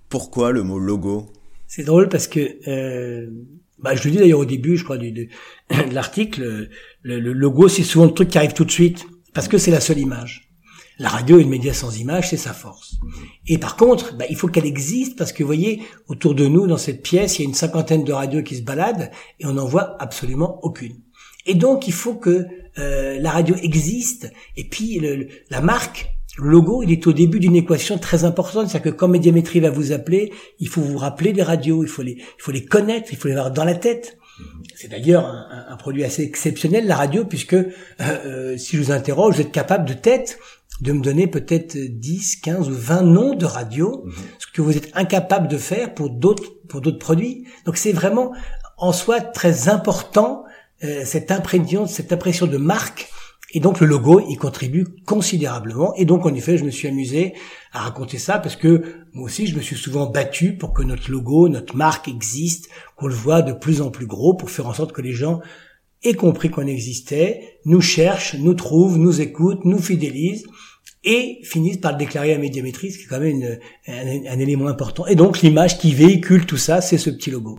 [0.10, 1.32] Pourquoi le mot logo?
[1.68, 3.28] C'est drôle parce que, euh,
[3.78, 5.28] bah, je le dis d'ailleurs au début, je crois, de,
[5.92, 6.70] l'article,
[7.04, 9.06] le, le logo, c'est souvent le truc qui arrive tout de suite,
[9.36, 10.47] parce que c'est la seule image.
[11.00, 12.96] La radio est une média sans image, c'est sa force.
[13.46, 16.66] Et par contre, bah, il faut qu'elle existe parce que vous voyez, autour de nous,
[16.66, 19.54] dans cette pièce, il y a une cinquantaine de radios qui se baladent et on
[19.54, 20.96] n'en voit absolument aucune.
[21.46, 22.46] Et donc, il faut que
[22.80, 27.40] euh, la radio existe et puis le, la marque Le logo, il est au début
[27.40, 31.32] d'une équation très importante, c'est-à-dire que quand Médiamétrie va vous appeler, il faut vous rappeler
[31.32, 33.76] des radios, il faut les, il faut les connaître, il faut les avoir dans la
[33.76, 34.18] tête.
[34.76, 37.66] C'est d'ailleurs un, un, produit assez exceptionnel, la radio, puisque euh,
[38.00, 40.38] euh, si je vous interroge, vous êtes capable de tête
[40.82, 44.14] de me donner peut-être 10, 15 ou 20 noms de radios, mhm.
[44.40, 47.48] ce que vous êtes incapable de faire pour d'autres pour d'autres produits.
[47.66, 48.34] Donc c'est vraiment
[48.78, 50.44] en soi très important
[50.84, 53.10] euh, cette impression cette impression de marque
[53.52, 57.34] et donc le logo il contribue considérablement et donc en effet je me suis amusé
[57.72, 61.10] à raconter ça parce que moi aussi je me suis souvent battu pour que notre
[61.10, 64.74] logo notre marque existe qu'on le voit de plus en plus gros pour faire en
[64.74, 65.42] sorte que les gens
[66.04, 70.46] aient compris qu'on existait nous cherchent nous trouvent nous écoutent nous fidélisent
[71.04, 75.08] et finissent par le déclarer à médiamétrie, ce qui est quand même un, élément important.
[75.08, 77.58] Et donc l'image qui véhicule tout ça, c'est ce petit logo.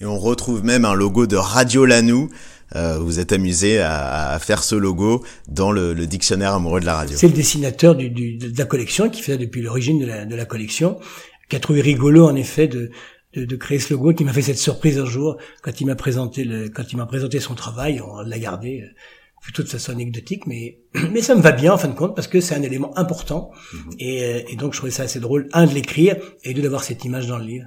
[0.00, 2.28] Et on retrouve même un logo de Radio Lanou.
[2.74, 7.16] Euh, vous êtes amusé à, faire ce logo dans le, dictionnaire amoureux de la radio.
[7.16, 10.34] C'est le dessinateur du, de la collection qui fait ça depuis l'origine de la, de
[10.34, 10.98] la collection,
[11.48, 12.90] qui a trouvé rigolo en effet de,
[13.34, 15.94] de, de, créer ce logo, qui m'a fait cette surprise un jour quand il m'a
[15.94, 18.84] présenté le, quand il m'a présenté son travail, on l'a gardé
[19.42, 20.78] plutôt de façon anecdotique, mais
[21.12, 23.50] mais ça me va bien en fin de compte parce que c'est un élément important
[23.72, 23.92] mhm.
[23.98, 26.84] et, euh, et, donc je trouvais ça assez drôle un de l'écrire et deux d'avoir
[26.84, 27.66] cette image dans le livre.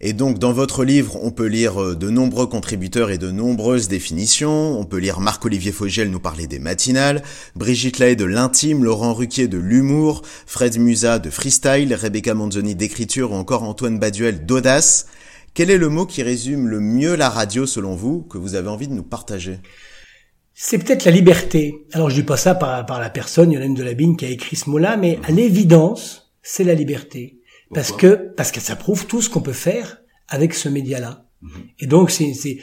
[0.00, 3.88] Et donc dans votre livre, on peut lire euh, de nombreux contributeurs et de nombreuses
[3.88, 4.78] définitions.
[4.78, 7.22] On peut lire Marc-Olivier Fogel nous parler des matinales,
[7.56, 13.32] Brigitte Lahaye de l'intime, Laurent Ruquier de l'humour, Fred Musa de freestyle, Rebecca Manzoni d'écriture
[13.32, 15.06] ou encore Antoine Baduel d'audace.
[15.54, 18.68] Quel est le mot qui résume le mieux la radio selon vous que vous avez
[18.68, 19.58] envie de nous partager?
[20.54, 21.86] C'est peut-être la liberté.
[21.92, 24.96] Alors je dis pas ça par, la personne, Yolande Delabine, qui a écrit ce mot-là,
[24.96, 27.37] mais à l'évidence, c'est la liberté.
[27.74, 31.26] Parce que, parce que ça prouve tout ce qu'on peut faire avec ce média-là.
[31.42, 31.50] Mhm.
[31.80, 32.58] Et donc c'est, c'est,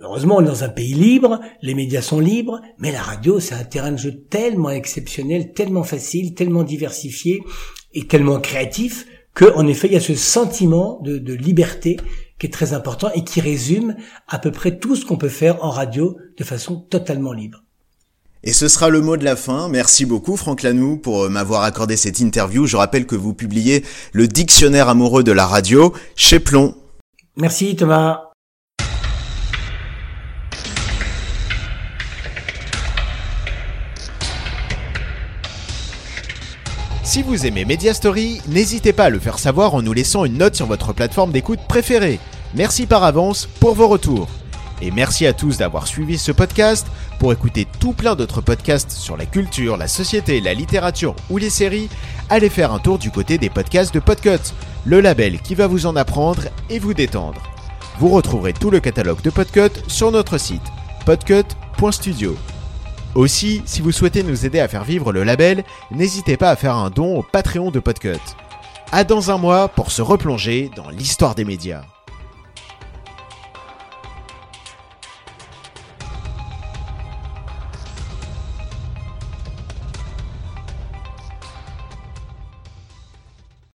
[0.00, 3.54] heureusement, on est dans un pays libre, les médias sont libres, mais la radio, c'est
[3.54, 7.42] un terrain de jeu tellement exceptionnel, tellement facile, tellement diversifié
[7.94, 11.98] et tellement créatif que, en effet, il y a ce sentiment de, de liberté
[12.38, 13.96] qui est très important et qui résume
[14.28, 17.62] à peu près tout ce qu'on peut faire en radio de façon totalement libre.
[18.48, 19.68] Et ce sera le mot de la fin.
[19.68, 22.64] Merci beaucoup Franck Lanoux pour euh, m'avoir accordé cette interview.
[22.64, 26.76] Je rappelle que vous publiez le dictionnaire amoureux de la radio chez Plomb.
[27.36, 28.20] Merci Thomas.
[37.02, 40.38] Si vous aimez Media Story, n'hésitez pas à le faire savoir en nous laissant une
[40.38, 42.20] note sur votre plateforme d'écoute préférée.
[42.54, 44.28] Merci par avance pour vos retours.
[44.82, 46.86] Et merci à tous d'avoir suivi ce podcast.
[47.18, 51.50] Pour écouter tout plein d'autres podcasts sur la culture, la société, la littérature ou les
[51.50, 51.88] séries,
[52.28, 54.52] allez faire un tour du côté des podcasts de Podcut,
[54.84, 57.42] le label qui va vous en apprendre et vous détendre.
[57.98, 60.62] Vous retrouverez tout le catalogue de Podcut sur notre site
[61.06, 62.36] podcut.studio.
[63.14, 66.74] Aussi, si vous souhaitez nous aider à faire vivre le label, n'hésitez pas à faire
[66.74, 68.20] un don au Patreon de Podcut.
[68.92, 71.84] À dans un mois pour se replonger dans l'histoire des médias.